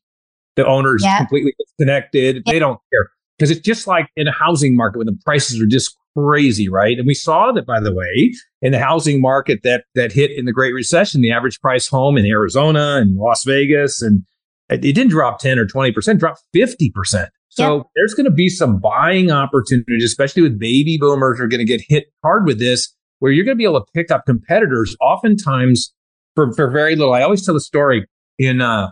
The 0.56 0.66
owner's 0.66 1.04
yeah. 1.04 1.18
completely 1.18 1.54
disconnected. 1.58 2.36
Yeah. 2.46 2.52
They 2.54 2.58
don't 2.58 2.80
care 2.90 3.10
because 3.36 3.50
it's 3.50 3.60
just 3.60 3.86
like 3.86 4.08
in 4.16 4.26
a 4.26 4.32
housing 4.32 4.74
market 4.74 4.96
when 4.96 5.06
the 5.06 5.18
prices 5.26 5.60
are 5.60 5.66
just 5.66 5.94
crazy, 6.16 6.70
right? 6.70 6.96
And 6.96 7.06
we 7.06 7.12
saw 7.12 7.52
that, 7.52 7.66
by 7.66 7.80
the 7.80 7.92
way, 7.92 8.32
in 8.62 8.72
the 8.72 8.78
housing 8.78 9.20
market 9.20 9.60
that, 9.64 9.84
that 9.94 10.12
hit 10.12 10.30
in 10.30 10.46
the 10.46 10.52
Great 10.52 10.72
Recession, 10.72 11.20
the 11.20 11.32
average 11.32 11.60
price 11.60 11.86
home 11.86 12.16
in 12.16 12.24
Arizona 12.24 12.96
and 12.96 13.18
Las 13.18 13.44
Vegas 13.44 14.00
and 14.00 14.22
it 14.70 14.80
didn't 14.80 15.08
drop 15.08 15.38
10 15.38 15.58
or 15.58 15.66
20%, 15.66 16.18
dropped 16.18 16.42
50%. 16.54 17.28
So 17.56 17.88
there's 17.94 18.14
going 18.14 18.26
to 18.26 18.30
be 18.30 18.48
some 18.48 18.78
buying 18.78 19.30
opportunities, 19.30 20.04
especially 20.04 20.42
with 20.42 20.58
baby 20.58 20.98
boomers 21.00 21.40
are 21.40 21.46
going 21.46 21.58
to 21.58 21.64
get 21.64 21.80
hit 21.88 22.04
hard 22.22 22.46
with 22.46 22.58
this, 22.58 22.94
where 23.18 23.32
you're 23.32 23.44
going 23.44 23.56
to 23.56 23.58
be 23.58 23.64
able 23.64 23.80
to 23.80 23.86
pick 23.94 24.10
up 24.10 24.26
competitors 24.26 24.94
oftentimes 25.00 25.94
for, 26.34 26.52
for 26.52 26.70
very 26.70 26.96
little. 26.96 27.14
I 27.14 27.22
always 27.22 27.44
tell 27.44 27.54
the 27.54 27.60
story 27.60 28.06
in, 28.38 28.60
uh, 28.60 28.90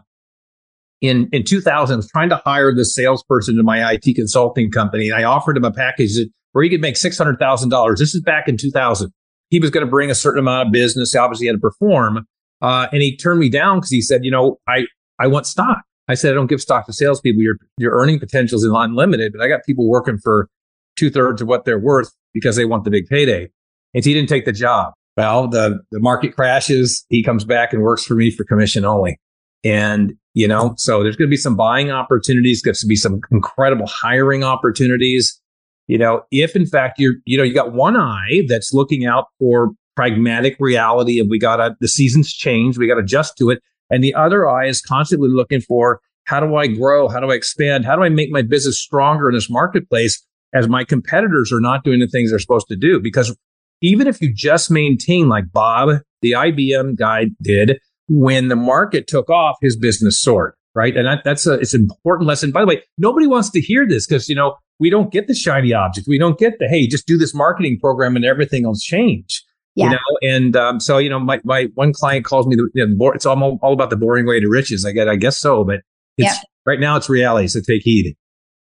in, 1.03 1.29
in 1.33 1.45
2000, 1.45 1.95
I 1.95 1.97
was 1.97 2.09
trying 2.09 2.31
to 2.31 2.41
hire 2.45 2.75
the 2.75 2.85
salesperson 2.87 3.57
to 3.57 3.63
my 3.63 3.93
IT 3.93 4.15
consulting 4.15 4.71
company. 4.71 5.11
And 5.11 5.21
I 5.21 5.25
offered 5.25 5.57
him 5.57 5.65
a 5.65 5.73
package 5.73 6.15
that, 6.15 6.31
where 6.53 6.65
he 6.65 6.71
could 6.71 6.81
make 6.81 6.95
$600,000. 6.95 7.97
This 7.99 8.15
is 8.15 8.23
back 8.23 8.49
in 8.49 8.57
2000. 8.57 9.13
He 9.51 9.61
was 9.61 9.71
going 9.71 9.85
to 9.85 9.91
bring 9.91 10.11
a 10.11 10.15
certain 10.15 10.39
amount 10.39 10.69
of 10.69 10.73
business. 10.73 11.13
He 11.13 11.19
obviously 11.19 11.47
had 11.47 11.57
to 11.57 11.61
perform. 11.61 12.27
Uh, 12.63 12.87
and 12.93 13.03
he 13.03 13.17
turned 13.17 13.41
me 13.41 13.51
down 13.51 13.79
because 13.79 13.91
he 13.91 14.01
said, 14.01 14.25
you 14.25 14.31
know, 14.31 14.59
I, 14.67 14.87
I 15.19 15.27
want 15.27 15.47
stock. 15.47 15.83
I 16.09 16.15
said, 16.15 16.33
I 16.33 16.35
don't 16.35 16.49
give 16.49 16.61
stock 16.61 16.87
to 16.87 16.93
salespeople. 16.93 17.43
Your, 17.43 17.57
your 17.79 17.93
earning 17.93 18.19
potential 18.19 18.59
is 18.59 18.65
unlimited, 18.65 19.33
but 19.33 19.43
I 19.43 19.49
got 19.49 19.61
people 19.65 19.89
working 19.89 20.19
for 20.19 20.49
two 20.97 21.11
thirds 21.11 21.41
of 21.41 21.49
what 21.49 21.65
they're 21.65 21.79
worth 21.79 22.13
because 22.33 22.57
they 22.57 22.65
want 22.65 22.85
the 22.85 22.91
big 22.91 23.07
payday. 23.07 23.49
And 23.95 24.05
he 24.05 24.13
didn't 24.13 24.29
take 24.29 24.45
the 24.45 24.53
job. 24.53 24.93
Well, 25.17 25.49
the, 25.49 25.81
the 25.93 26.01
market 26.01 26.35
crashes. 26.35 27.05
He 27.09 27.23
comes 27.23 27.45
back 27.45 27.73
and 27.73 27.83
works 27.83 28.05
for 28.05 28.15
me 28.15 28.31
for 28.31 28.45
commission 28.45 28.85
only. 28.85 29.19
And, 29.63 30.15
you 30.35 30.47
know, 30.47 30.75
so 30.77 31.03
there's 31.03 31.17
going 31.17 31.29
to 31.29 31.31
be 31.31 31.37
some 31.37 31.57
buying 31.57 31.91
opportunities. 31.91 32.63
There's 32.63 32.83
going 32.83 32.87
to 32.87 32.89
be 32.89 32.97
some 32.97 33.21
incredible 33.31 33.87
hiring 33.87 34.45
opportunities. 34.45 35.41
You 35.87 35.99
know, 35.99 36.23
if 36.31 36.57
in 36.57 36.67
fact 36.67 36.99
you're, 36.99 37.15
you 37.25 37.39
know, 37.39 37.45
you 37.45 37.55
got 37.55 37.73
one 37.73 37.97
eye 37.97 38.43
that's 38.49 38.75
looking 38.75 39.07
out 39.07 39.27
for 39.39 39.71
pragmatic 39.97 40.57
reality 40.59 41.19
of 41.21 41.29
we 41.31 41.39
got 41.39 41.57
to, 41.57 41.77
the 41.81 41.89
seasons 41.89 42.33
change. 42.33 42.77
We 42.77 42.89
got 42.89 42.95
to 42.95 43.01
adjust 43.01 43.39
to 43.39 43.51
it. 43.51 43.63
And 43.91 44.03
the 44.03 44.15
other 44.15 44.49
eye 44.49 44.67
is 44.67 44.81
constantly 44.81 45.29
looking 45.29 45.61
for 45.61 46.01
how 46.25 46.41
do 46.41 46.57
I 46.57 46.67
grow? 46.67 47.09
How 47.09 47.21
do 47.21 47.31
I 47.31 47.35
expand? 47.35 47.85
How 47.85 47.97
do 47.97 48.03
I 48.03 48.09
make 48.09 48.31
my 48.31 48.43
business 48.43 48.81
stronger 48.81 49.29
in 49.29 49.35
this 49.35 49.51
marketplace 49.51 50.25
as 50.55 50.69
my 50.69 50.85
competitors 50.85 51.53
are 51.53 51.61
not 51.61 51.85
doing 51.85 52.01
the 52.01 52.09
things 52.09 52.31
they're 52.31 52.39
supposed 52.39 52.69
to 52.69 52.77
do? 52.77 53.01
Because 53.01 53.37
even 53.83 54.07
if 54.07 54.21
you 54.23 54.33
just 54.33 54.71
maintain 54.71 55.29
like 55.29 55.53
Bob, 55.53 56.01
the 56.23 56.33
IBM 56.33 56.97
guy 56.97 57.27
did, 57.43 57.79
when 58.09 58.49
the 58.49 58.57
market 58.57 59.07
took 59.07 59.29
off, 59.29 59.57
his 59.61 59.77
business 59.77 60.21
soared. 60.21 60.55
Right. 60.75 60.97
And 60.97 61.07
that, 61.07 61.23
that's 61.25 61.47
a, 61.47 61.55
it's 61.55 61.75
an 61.75 61.83
important 61.83 62.27
lesson. 62.27 62.51
By 62.51 62.63
the 62.63 62.67
way, 62.67 62.83
nobody 62.99 63.29
wants 63.29 63.51
to 63.51 63.61
hear 63.61 63.87
this 63.87 64.07
because, 64.07 64.29
you 64.29 64.35
know, 64.35 64.57
we 64.81 64.91
don't 64.91 65.13
get 65.13 65.29
the 65.29 65.35
shiny 65.35 65.73
object. 65.73 66.09
We 66.09 66.19
don't 66.19 66.37
get 66.37 66.59
the, 66.59 66.67
hey, 66.67 66.89
just 66.89 67.07
do 67.07 67.17
this 67.17 67.33
marketing 67.33 67.79
program 67.81 68.17
and 68.17 68.25
everything 68.25 68.65
will 68.65 68.77
change. 68.77 69.45
Yeah. 69.75 69.87
You 69.87 69.91
know, 69.93 70.37
and 70.37 70.57
um, 70.57 70.81
so 70.81 70.99
you 70.99 71.11
know, 71.11 71.19
my 71.19 71.41
my 71.45 71.69
one 71.75 71.93
client 71.93 72.25
calls 72.25 72.47
me 72.47 72.57
the, 72.57 72.69
you 72.75 72.87
know, 72.87 73.13
it's 73.13 73.27
all 73.27 73.59
all 73.63 73.73
about 73.73 73.91
the 73.91 73.97
boring 73.97 74.27
way 74.27 74.41
to 74.41 74.49
riches. 74.49 74.85
I 74.85 74.93
get, 74.93 75.09
I 75.09 75.17
guess 75.17 75.39
so, 75.39 75.65
but 75.65 75.81
it's 76.17 76.35
yeah. 76.35 76.41
right 76.65 76.79
now 76.79 76.97
it's 76.97 77.09
reality. 77.09 77.49
So 77.49 77.61
take 77.61 77.83
heed. 77.83 78.17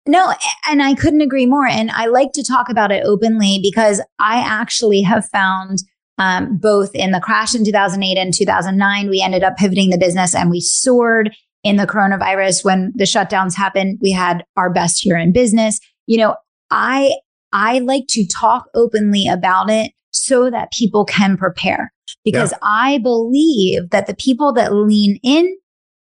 No, 0.06 0.32
and 0.68 0.82
I 0.82 0.94
couldn't 0.94 1.20
agree 1.20 1.46
more. 1.46 1.66
And 1.66 1.90
I 1.90 2.06
like 2.06 2.32
to 2.32 2.42
talk 2.42 2.68
about 2.68 2.90
it 2.90 3.04
openly 3.04 3.60
because 3.62 4.00
I 4.18 4.38
actually 4.38 5.02
have 5.02 5.26
found 5.26 5.78
um, 6.18 6.56
both 6.56 6.94
in 6.94 7.12
the 7.12 7.20
crash 7.20 7.54
in 7.54 7.64
2008 7.64 8.18
and 8.18 8.34
2009, 8.34 9.08
we 9.08 9.22
ended 9.22 9.44
up 9.44 9.56
pivoting 9.56 9.90
the 9.90 9.98
business 9.98 10.34
and 10.34 10.50
we 10.50 10.60
soared 10.60 11.34
in 11.64 11.76
the 11.76 11.86
coronavirus 11.86 12.64
when 12.64 12.92
the 12.94 13.04
shutdowns 13.04 13.56
happened. 13.56 13.98
We 14.02 14.12
had 14.12 14.44
our 14.56 14.72
best 14.72 15.04
year 15.04 15.16
in 15.16 15.32
business. 15.32 15.78
You 16.06 16.18
know, 16.18 16.36
I 16.70 17.14
I 17.52 17.78
like 17.80 18.04
to 18.10 18.26
talk 18.26 18.66
openly 18.74 19.28
about 19.28 19.70
it 19.70 19.92
so 20.24 20.50
that 20.50 20.72
people 20.72 21.04
can 21.04 21.36
prepare 21.36 21.92
because 22.24 22.52
yeah. 22.52 22.58
I 22.62 22.98
believe 22.98 23.90
that 23.90 24.06
the 24.06 24.14
people 24.14 24.52
that 24.54 24.72
lean 24.72 25.18
in 25.22 25.56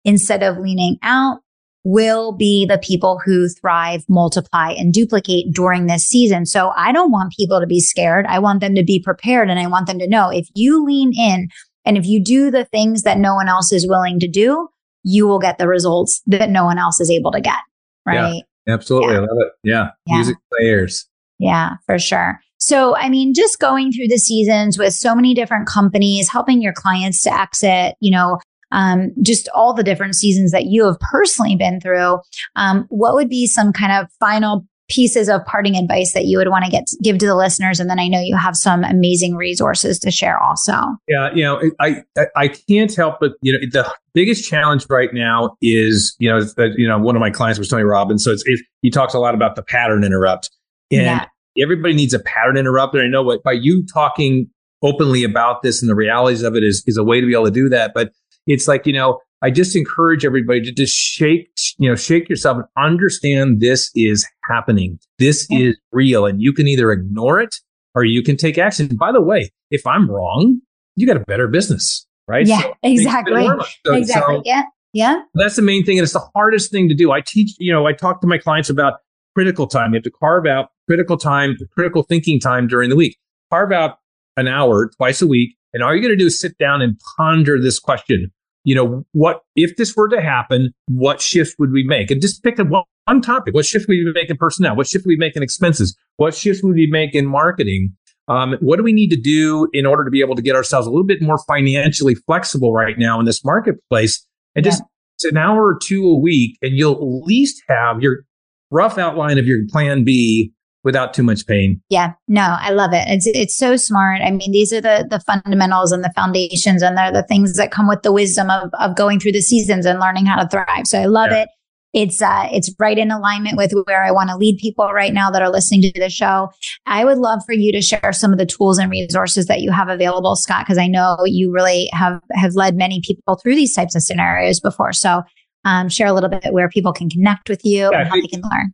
instead 0.05 0.43
of 0.43 0.59
leaning 0.59 0.97
out 1.03 1.41
will 1.85 2.33
be 2.33 2.67
the 2.67 2.79
people 2.79 3.21
who 3.25 3.49
thrive, 3.49 4.05
multiply, 4.09 4.73
and 4.73 4.93
duplicate 4.93 5.53
during 5.53 5.87
this 5.87 6.05
season. 6.05 6.45
So 6.45 6.73
I 6.77 6.93
don't 6.93 7.13
want 7.13 7.33
people 7.39 7.61
to 7.61 7.67
be 7.67 7.81
scared. 7.81 8.27
I 8.27 8.41
want 8.41 8.61
them 8.61 8.75
to 8.75 8.83
be 8.83 9.01
prepared 9.01 9.49
and 9.49 9.59
I 9.59 9.69
want 9.69 9.87
them 9.87 9.99
to 10.01 10.09
know 10.09 10.29
if 10.31 10.49
you 10.55 10.85
lean 10.85 11.13
in 11.17 11.49
and 11.85 11.97
if 11.97 12.05
you 12.05 12.23
do 12.23 12.51
the 12.51 12.65
things 12.67 13.03
that 13.05 13.19
no 13.19 13.35
one 13.35 13.49
else 13.49 13.73
is 13.73 13.89
willing 13.89 14.19
to 14.21 14.29
do, 14.29 14.69
you 15.05 15.27
will 15.27 15.39
get 15.39 15.59
the 15.59 15.69
results 15.69 16.21
that 16.27 16.51
no 16.51 16.65
one 16.65 16.79
else 16.79 17.01
is 17.01 17.11
able 17.11 17.31
to 17.31 17.41
get. 17.41 17.61
Right. 18.05 18.43
Yeah, 18.67 18.75
absolutely. 18.75 19.15
Yeah. 19.15 19.21
I 19.21 19.21
love 19.21 19.39
it. 19.39 19.53
Yeah. 19.63 19.89
yeah. 20.07 20.15
Music 20.17 20.37
players. 20.53 21.09
Yeah, 21.39 21.77
for 21.87 21.99
sure. 21.99 22.41
So, 22.69 22.95
I 22.97 23.09
mean, 23.09 23.33
just 23.33 23.59
going 23.59 23.93
through 23.93 24.09
the 24.09 24.19
seasons 24.19 24.77
with 24.77 24.93
so 24.93 25.15
many 25.15 25.33
different 25.33 25.67
companies, 25.67 26.31
helping 26.31 26.61
your 26.61 26.75
clients 26.75 27.23
to 27.23 27.33
exit, 27.33 27.95
you 28.01 28.11
know, 28.11 28.39
um, 28.73 29.15
just 29.23 29.49
all 29.55 29.73
the 29.73 29.83
different 29.83 30.17
seasons 30.17 30.53
that 30.53 30.67
you 30.67 30.85
have 30.85 31.01
personally 31.01 31.57
been 31.57 31.81
through. 31.81 32.19
Um, 32.57 32.85
what 32.91 33.15
would 33.15 33.31
be 33.31 33.47
some 33.47 33.73
kind 33.73 33.93
of 33.93 34.13
final 34.21 34.67
pieces 34.91 35.31
of 35.31 35.43
parting 35.47 35.77
advice 35.77 36.13
that 36.13 36.27
you 36.27 36.37
would 36.37 36.49
want 36.49 36.67
to 36.67 36.71
get 36.71 36.85
give 37.03 37.17
to 37.19 37.27
the 37.27 37.37
listeners 37.37 37.79
and 37.79 37.91
then 37.91 38.01
i 38.01 38.09
know 38.09 38.19
you 38.19 38.35
have 38.35 38.57
some 38.57 38.85
amazing 38.85 39.37
resources 39.37 39.99
to 39.99 40.11
share 40.11 40.43
also 40.43 40.73
yeah 41.07 41.31
you 41.35 41.45
know 41.45 41.61
i 41.79 42.03
i 42.37 42.49
can't 42.49 42.97
help 42.97 43.17
but 43.21 43.33
you 43.43 43.53
know 43.53 43.59
the 43.71 43.95
biggest 44.15 44.49
challenge 44.49 44.87
right 44.89 45.13
now 45.13 45.55
is 45.61 46.17
you 46.19 46.27
know 46.27 46.41
that 46.43 46.71
you 46.79 46.89
know 46.89 46.97
one 46.97 47.15
of 47.15 47.21
my 47.21 47.29
clients 47.29 47.59
was 47.59 47.69
tony 47.69 47.83
robbins 47.83 48.25
so 48.25 48.31
it's, 48.31 48.43
it, 48.47 48.59
he 48.81 48.89
talks 48.89 49.13
a 49.13 49.19
lot 49.19 49.35
about 49.35 49.57
the 49.57 49.63
pattern 49.63 50.05
interrupt 50.05 50.51
and 50.91 51.03
yeah. 51.03 51.27
Everybody 51.61 51.95
needs 51.95 52.15
a 52.15 52.21
pattern 52.21 52.57
interrupt 52.57 52.95
and 52.95 53.03
i 53.03 53.07
know 53.07 53.23
what 53.23 53.43
by 53.43 53.53
you 53.53 53.85
talking 53.93 54.49
openly 54.83 55.25
about 55.25 55.63
this 55.63 55.83
and 55.83 55.91
the 55.91 55.95
realities 55.95 56.43
of 56.43 56.55
it 56.55 56.63
is 56.63 56.83
is 56.87 56.97
a 56.97 57.05
way 57.05 57.21
to 57.21 57.27
be 57.27 57.33
able 57.33 57.45
to 57.45 57.51
do 57.51 57.69
that 57.69 57.93
but 57.95 58.13
it's 58.49 58.67
like, 58.67 58.87
you 58.87 58.93
know, 58.93 59.21
I 59.43 59.51
just 59.51 59.77
encourage 59.77 60.25
everybody 60.25 60.63
to 60.63 60.73
just 60.73 60.97
shake, 60.97 61.49
you 61.79 61.89
know, 61.89 61.95
shake 61.95 62.29
yourself 62.29 62.57
and 62.57 62.67
understand 62.77 63.61
this 63.61 63.91
is 63.95 64.27
happening. 64.51 64.99
This 65.19 65.47
is 65.51 65.77
real 65.93 66.27
and 66.27 66.43
you 66.43 66.53
can 66.53 66.67
either 66.67 66.91
ignore 66.91 67.39
it 67.39 67.55
or 67.95 68.05
you 68.05 68.23
can 68.23 68.37
take 68.37 68.59
action. 68.59 68.97
By 68.97 69.13
the 69.13 69.21
way, 69.21 69.51
if 69.71 69.87
I'm 69.87 70.11
wrong, 70.11 70.61
you 70.97 71.07
got 71.07 71.17
a 71.17 71.21
better 71.21 71.47
business, 71.47 72.05
right? 72.27 72.47
Yeah, 72.47 72.63
so 72.63 72.75
exactly. 72.83 73.47
So, 73.87 73.95
exactly. 73.95 74.37
So 74.37 74.43
yeah. 74.45 74.63
Yeah. 74.95 75.21
That's 75.35 75.57
the 75.57 75.63
main 75.63 75.85
thing. 75.85 75.99
And 75.99 76.05
it's 76.05 76.15
the 76.15 76.27
hardest 76.35 76.73
thing 76.73 76.89
to 76.89 76.95
do. 76.95 77.13
I 77.13 77.21
teach, 77.21 77.55
you 77.59 77.73
know, 77.73 77.87
I 77.87 77.93
talk 77.93 78.23
to 78.23 78.27
my 78.27 78.39
clients 78.39 78.71
about 78.71 78.95
critical 79.39 79.69
time. 79.69 79.93
You 79.93 79.99
have 79.99 80.03
to 80.03 80.11
carve 80.11 80.47
out 80.47 80.71
critical 80.89 81.17
time, 81.17 81.57
critical 81.73 82.03
thinking 82.03 82.41
time 82.41 82.67
during 82.67 82.91
the 82.91 82.97
week. 82.97 83.17
Carve 83.53 83.71
out 83.71 83.99
an 84.37 84.49
hour 84.49 84.91
twice 84.97 85.23
a 85.23 85.29
week. 85.29 85.55
And 85.73 85.81
all 85.81 85.93
you're 85.93 86.03
going 86.03 86.11
to 86.11 86.17
do 86.17 86.27
is 86.27 86.41
sit 86.41 86.59
down 86.59 86.83
and 86.83 86.99
ponder 87.17 87.61
this 87.61 87.79
question 87.79 88.33
you 88.65 88.75
know, 88.75 89.03
what 89.13 89.41
if 89.57 89.77
this 89.77 89.97
were 89.97 90.09
to 90.09 90.21
happen, 90.21 90.75
what 90.89 91.23
shift 91.23 91.55
would 91.59 91.73
we 91.73 91.85
make? 91.85 92.11
And 92.11 92.21
just 92.21 92.43
pick 92.43 92.59
a 92.59 92.65
one, 92.65 92.83
one 93.07 93.23
topic. 93.23 93.55
What 93.55 93.65
shift 93.65 93.89
would 93.89 93.95
we 93.95 94.13
make 94.13 94.29
in 94.29 94.37
personnel? 94.37 94.77
What 94.77 94.87
shift 94.87 95.07
would 95.07 95.13
we 95.13 95.17
make 95.17 95.37
in 95.37 95.43
expenses? 95.43 95.97
What 96.17 96.35
shift 96.35 96.63
would 96.63 96.75
we 96.75 96.87
make 96.87 97.15
in 97.15 97.25
marketing? 97.25 97.97
Um, 98.29 98.59
what 98.61 98.77
do 98.77 98.83
we 98.83 98.93
need 98.93 99.09
to 99.09 99.17
do 99.17 99.69
in 99.73 99.87
order 99.87 100.05
to 100.05 100.11
be 100.11 100.21
able 100.21 100.35
to 100.35 100.43
get 100.43 100.55
ourselves 100.55 100.87
a 100.87 100.91
little 100.91 101.07
bit 101.07 101.23
more 101.23 101.39
financially 101.47 102.15
flexible 102.15 102.75
right 102.75 102.99
now 102.99 103.19
in 103.19 103.25
this 103.25 103.43
marketplace? 103.43 104.23
And 104.55 104.67
yeah. 104.67 104.73
just 104.73 104.83
it's 105.17 105.25
an 105.25 105.39
hour 105.39 105.67
or 105.67 105.79
two 105.83 106.05
a 106.05 106.19
week, 106.19 106.59
and 106.61 106.77
you'll 106.77 106.93
at 106.93 107.27
least 107.27 107.63
have 107.69 108.03
your 108.03 108.25
rough 108.71 108.99
outline 108.99 109.39
of 109.39 109.47
your 109.47 109.61
plan 109.69 110.05
B 110.05 110.53
without 110.85 111.13
too 111.13 111.23
much 111.23 111.47
pain. 111.47 111.81
Yeah, 111.89 112.13
no, 112.29 112.57
I 112.59 112.71
love 112.71 112.93
it. 112.93 113.05
It's 113.09 113.27
it's 113.27 113.57
so 113.57 113.77
smart. 113.77 114.21
I 114.23 114.31
mean, 114.31 114.53
these 114.53 114.73
are 114.73 114.81
the 114.81 115.07
the 115.09 115.21
fundamentals 115.21 115.93
and 115.93 116.05
the 116.05 116.13
foundations, 116.15 116.83
and 116.83 116.97
they're 116.97 117.13
the 117.13 117.25
things 117.25 117.57
that 117.57 117.71
come 117.71 117.89
with 117.89 118.03
the 118.03 118.13
wisdom 118.13 118.51
of 118.51 118.71
of 118.79 118.97
going 118.97 119.21
through 119.21 119.33
the 119.33 119.43
seasons 119.43 119.87
and 119.87 120.01
learning 120.01 120.27
how 120.27 120.43
to 120.43 120.49
thrive. 120.49 120.87
So 120.87 121.01
I 121.01 121.07
love 121.07 121.31
yeah. 121.31 121.43
it. 121.43 121.49
It's 121.95 122.21
uh, 122.21 122.49
it's 122.53 122.73
right 122.79 122.99
in 122.99 123.11
alignment 123.11 123.57
with 123.57 123.73
where 123.87 124.05
I 124.05 124.11
want 124.11 124.29
to 124.31 124.37
lead 124.37 124.59
people 124.59 124.93
right 124.93 125.13
now 125.13 125.31
that 125.31 125.43
are 125.43 125.51
listening 125.51 125.83
to 125.83 125.93
the 126.01 126.11
show. 126.11 126.51
I 126.87 127.05
would 127.05 127.19
love 127.19 127.41
for 127.47 127.55
you 127.55 127.73
to 127.73 127.81
share 127.81 128.13
some 128.13 128.31
of 128.31 128.39
the 128.39 128.47
tools 128.47 128.79
and 128.79 128.91
resources 128.91 129.47
that 129.47 129.63
you 129.63 129.73
have 129.73 129.89
available, 129.89 130.37
Scott, 130.37 130.65
because 130.67 130.79
I 130.79 130.87
know 130.87 131.17
you 131.25 131.51
really 131.51 131.89
have 131.93 132.21
have 132.33 132.55
led 132.55 132.77
many 132.77 133.01
people 133.03 133.37
through 133.37 133.55
these 133.55 133.75
types 133.75 133.95
of 133.95 134.03
scenarios 134.03 134.61
before. 134.61 134.93
So 134.93 135.23
um, 135.65 135.89
share 135.89 136.07
a 136.07 136.13
little 136.13 136.31
bit 136.31 136.53
where 136.53 136.69
people 136.69 136.93
can 136.93 137.09
connect 137.11 137.49
with 137.49 137.65
you 137.65 137.91
yeah, 137.93 138.01
and 138.01 138.09
how 138.09 138.15
they 138.15 138.27
can 138.27 138.43
learn 138.43 138.73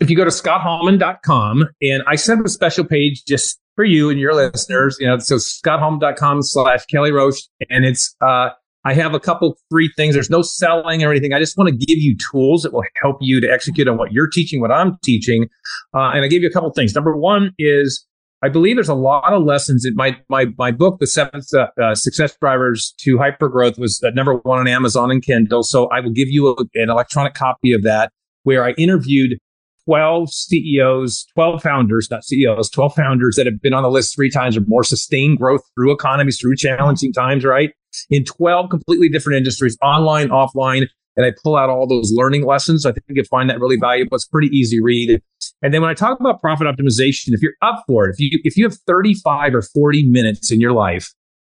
if 0.00 0.10
you 0.10 0.16
go 0.16 0.24
to 0.24 0.30
scotthallman.com 0.30 1.68
and 1.82 2.02
I 2.06 2.16
set 2.16 2.38
up 2.38 2.44
a 2.44 2.48
special 2.48 2.84
page 2.84 3.24
just 3.26 3.58
for 3.74 3.84
you 3.84 4.10
and 4.10 4.18
your 4.18 4.34
listeners, 4.34 4.96
you 5.00 5.06
know, 5.06 5.18
so 5.18 5.36
scotthallman.com 5.36 6.42
slash 6.42 6.84
Kelly 6.86 7.12
Roach. 7.12 7.36
And 7.70 7.84
it's, 7.84 8.14
uh, 8.20 8.50
I 8.84 8.94
have 8.94 9.14
a 9.14 9.20
couple 9.20 9.56
free 9.70 9.90
things. 9.96 10.14
There's 10.14 10.30
no 10.30 10.42
selling 10.42 11.02
or 11.02 11.10
anything. 11.10 11.32
I 11.32 11.38
just 11.38 11.58
want 11.58 11.68
to 11.68 11.76
give 11.76 11.98
you 11.98 12.16
tools 12.30 12.62
that 12.62 12.72
will 12.72 12.84
help 13.02 13.18
you 13.20 13.40
to 13.40 13.50
execute 13.50 13.88
on 13.88 13.96
what 13.96 14.12
you're 14.12 14.28
teaching, 14.28 14.60
what 14.60 14.70
I'm 14.70 14.96
teaching. 15.02 15.48
Uh, 15.94 16.10
and 16.10 16.24
I 16.24 16.28
gave 16.28 16.42
you 16.42 16.48
a 16.48 16.52
couple 16.52 16.70
things. 16.70 16.94
Number 16.94 17.16
one 17.16 17.52
is 17.58 18.06
I 18.42 18.48
believe 18.48 18.76
there's 18.76 18.88
a 18.88 18.94
lot 18.94 19.32
of 19.32 19.44
lessons 19.44 19.84
in 19.84 19.94
my 19.94 20.16
my 20.28 20.46
my 20.58 20.70
book, 20.70 20.98
The 21.00 21.06
Seven 21.06 21.40
uh, 21.54 21.66
uh, 21.80 21.94
Success 21.94 22.36
Drivers 22.40 22.94
to 22.98 23.16
Hypergrowth, 23.16 23.78
was 23.78 24.02
uh, 24.02 24.10
number 24.10 24.34
one 24.34 24.58
on 24.58 24.68
Amazon 24.68 25.10
and 25.10 25.22
Kindle. 25.22 25.62
So 25.62 25.86
I 25.88 26.00
will 26.00 26.12
give 26.12 26.28
you 26.28 26.48
a, 26.48 26.56
an 26.74 26.90
electronic 26.90 27.34
copy 27.34 27.72
of 27.72 27.82
that, 27.84 28.12
where 28.42 28.64
I 28.64 28.72
interviewed 28.72 29.38
12 29.86 30.32
CEOs, 30.32 31.26
12 31.34 31.62
founders, 31.62 32.10
not 32.10 32.24
CEOs, 32.24 32.68
12 32.70 32.94
founders 32.94 33.36
that 33.36 33.46
have 33.46 33.62
been 33.62 33.72
on 33.72 33.84
the 33.84 33.90
list 33.90 34.14
three 34.14 34.30
times 34.30 34.56
or 34.56 34.60
more 34.66 34.84
sustained 34.84 35.38
growth 35.38 35.62
through 35.74 35.92
economies, 35.92 36.38
through 36.38 36.56
challenging 36.56 37.12
times, 37.12 37.44
right? 37.44 37.70
In 38.10 38.24
12 38.24 38.68
completely 38.68 39.08
different 39.08 39.38
industries, 39.38 39.78
online, 39.82 40.28
offline. 40.28 40.86
And 41.16 41.24
I 41.24 41.32
pull 41.42 41.56
out 41.56 41.70
all 41.70 41.86
those 41.86 42.12
learning 42.12 42.44
lessons. 42.44 42.84
I 42.84 42.92
think 42.92 43.04
you'll 43.08 43.24
find 43.24 43.48
that 43.48 43.60
really 43.60 43.78
valuable. 43.80 44.16
It's 44.16 44.26
pretty 44.26 44.48
easy 44.48 44.82
read. 44.82 45.22
And 45.62 45.72
then 45.72 45.80
when 45.80 45.90
I 45.90 45.94
talk 45.94 46.20
about 46.20 46.40
profit 46.40 46.66
optimization, 46.66 47.28
if 47.28 47.42
you're 47.42 47.54
up 47.62 47.84
for 47.86 48.06
it, 48.06 48.14
if 48.16 48.20
you, 48.20 48.40
if 48.44 48.56
you 48.56 48.64
have 48.64 48.76
35 48.86 49.54
or 49.54 49.62
40 49.62 50.04
minutes 50.08 50.52
in 50.52 50.60
your 50.60 50.72
life 50.72 51.12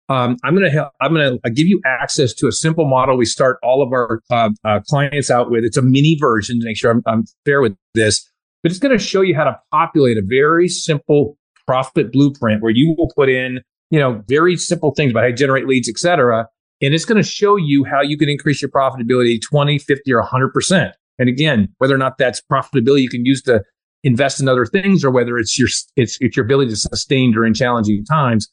um, 0.10 0.38
I'm 0.44 0.56
to 0.60 0.70
help, 0.70 0.92
I'm 1.00 1.14
to 1.14 1.40
give 1.54 1.68
you 1.68 1.80
access 1.86 2.34
to 2.36 2.48
a 2.48 2.52
simple 2.52 2.86
model. 2.86 3.16
We 3.16 3.26
start 3.26 3.60
all 3.62 3.84
of 3.84 3.94
our 3.94 4.22
uh, 4.32 4.50
uh, 4.66 4.80
clients 4.88 5.30
out 5.30 5.52
with. 5.52 5.64
It's 5.64 5.78
a 5.78 5.84
mini 5.84 6.18
version 6.20 6.60
to 6.60 6.66
make 6.66 6.78
sure 6.78 6.92
I'm, 6.92 7.04
I'm 7.06 7.26
fair 7.46 7.62
with 7.62 7.78
this, 7.94 8.28
but 8.64 8.72
it's 8.72 8.80
to 8.80 8.98
show 8.98 9.22
you 9.22 9.36
how 9.36 9.44
to 9.44 9.58
populate 9.72 10.18
a 10.18 10.24
very 10.26 10.68
simple 10.68 11.38
profit 11.68 12.12
blueprint 12.12 12.64
where 12.64 12.72
you 12.72 12.96
will 12.98 13.12
put 13.16 13.30
in, 13.30 13.62
you 13.92 14.00
know, 14.00 14.24
very 14.28 14.58
simple 14.58 14.96
things 14.96 15.12
about 15.12 15.22
how 15.22 15.28
to 15.28 15.34
generate 15.34 15.68
leads, 15.68 15.88
et 15.88 16.00
cetera. 16.00 16.48
And 16.82 16.96
it's 16.96 17.06
going 17.06 17.22
to 17.22 17.28
show 17.28 17.56
you 17.56 17.84
how 17.84 18.02
you 18.02 18.18
can 18.18 18.30
increase 18.30 18.62
your 18.64 18.72
profitability 18.72 19.40
20, 19.40 19.78
50, 19.78 20.12
or 20.12 20.24
100%. 20.24 20.92
And 21.20 21.30
again, 21.30 21.68
whether 21.78 21.94
or 21.94 22.00
not 22.00 22.18
that's 22.18 22.42
profitability 22.42 23.02
you 23.02 23.10
can 23.10 23.26
use 23.26 23.44
to 23.44 23.62
invest 24.04 24.40
in 24.40 24.48
other 24.48 24.66
things 24.66 25.04
or 25.04 25.12
whether 25.12 25.38
it's 25.38 25.58
your, 25.60 25.68
it's, 25.96 26.18
it's 26.22 26.38
your 26.38 26.46
ability 26.46 26.72
to 26.72 26.78
sustain 26.78 27.32
during 27.32 27.54
challenging 27.54 28.06
times 28.06 28.48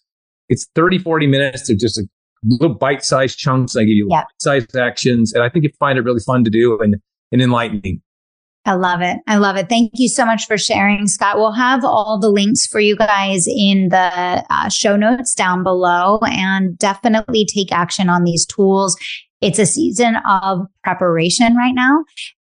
it's 0.48 0.66
30, 0.74 0.98
40 0.98 1.26
minutes 1.26 1.70
of 1.70 1.78
just 1.78 1.98
a 1.98 2.08
little 2.44 2.74
bite 2.74 3.04
sized 3.04 3.38
chunks. 3.38 3.76
I 3.76 3.80
give 3.80 3.90
you 3.90 4.08
yeah. 4.10 4.24
sized 4.40 4.76
actions. 4.76 5.32
And 5.32 5.42
I 5.42 5.48
think 5.48 5.64
you 5.64 5.70
find 5.78 5.98
it 5.98 6.02
really 6.02 6.20
fun 6.20 6.44
to 6.44 6.50
do 6.50 6.78
and, 6.80 6.96
and 7.32 7.42
enlightening. 7.42 8.02
I 8.64 8.74
love 8.74 9.00
it. 9.00 9.18
I 9.28 9.36
love 9.36 9.56
it. 9.56 9.68
Thank 9.68 9.92
you 9.94 10.08
so 10.08 10.26
much 10.26 10.46
for 10.46 10.58
sharing, 10.58 11.06
Scott. 11.06 11.36
We'll 11.36 11.52
have 11.52 11.84
all 11.84 12.18
the 12.18 12.30
links 12.30 12.66
for 12.66 12.80
you 12.80 12.96
guys 12.96 13.46
in 13.46 13.90
the 13.90 14.44
uh, 14.50 14.68
show 14.70 14.96
notes 14.96 15.34
down 15.34 15.62
below 15.62 16.18
and 16.22 16.76
definitely 16.76 17.46
take 17.46 17.70
action 17.70 18.08
on 18.08 18.24
these 18.24 18.44
tools. 18.44 18.96
It's 19.40 19.60
a 19.60 19.66
season 19.66 20.16
of 20.28 20.66
preparation 20.82 21.54
right 21.54 21.74
now. 21.74 22.04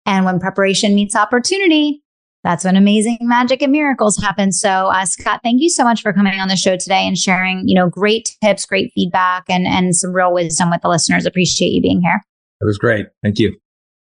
And 0.07 0.25
when 0.25 0.39
preparation 0.39 0.95
meets 0.95 1.15
opportunity, 1.15 2.01
That's 2.47 2.63
when 2.63 2.77
amazing 2.77 3.17
magic 3.23 3.61
and 3.61 3.73
miracles 3.73 4.15
happen. 4.15 4.53
So, 4.53 4.69
uh, 4.69 5.03
Scott, 5.03 5.41
thank 5.43 5.61
you 5.61 5.69
so 5.69 5.83
much 5.83 6.01
for 6.01 6.13
coming 6.13 6.39
on 6.39 6.47
the 6.47 6.55
show 6.55 6.77
today 6.77 7.05
and 7.05 7.17
sharing, 7.17 7.67
you 7.67 7.75
know, 7.75 7.89
great 7.89 8.37
tips, 8.41 8.65
great 8.65 8.89
feedback, 8.95 9.43
and 9.49 9.67
and 9.67 9.93
some 9.93 10.13
real 10.13 10.33
wisdom 10.33 10.69
with 10.69 10.81
the 10.81 10.87
listeners. 10.87 11.25
Appreciate 11.25 11.71
you 11.71 11.81
being 11.81 12.01
here. 12.01 12.21
It 12.61 12.65
was 12.65 12.77
great. 12.77 13.07
Thank 13.21 13.37
you. 13.37 13.57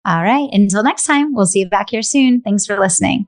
All 0.03 0.23
right. 0.23 0.49
Until 0.51 0.83
next 0.83 1.03
time, 1.03 1.33
we'll 1.33 1.45
see 1.45 1.59
you 1.59 1.69
back 1.69 1.91
here 1.91 2.01
soon. 2.01 2.41
Thanks 2.41 2.65
for 2.65 2.77
listening. 2.77 3.27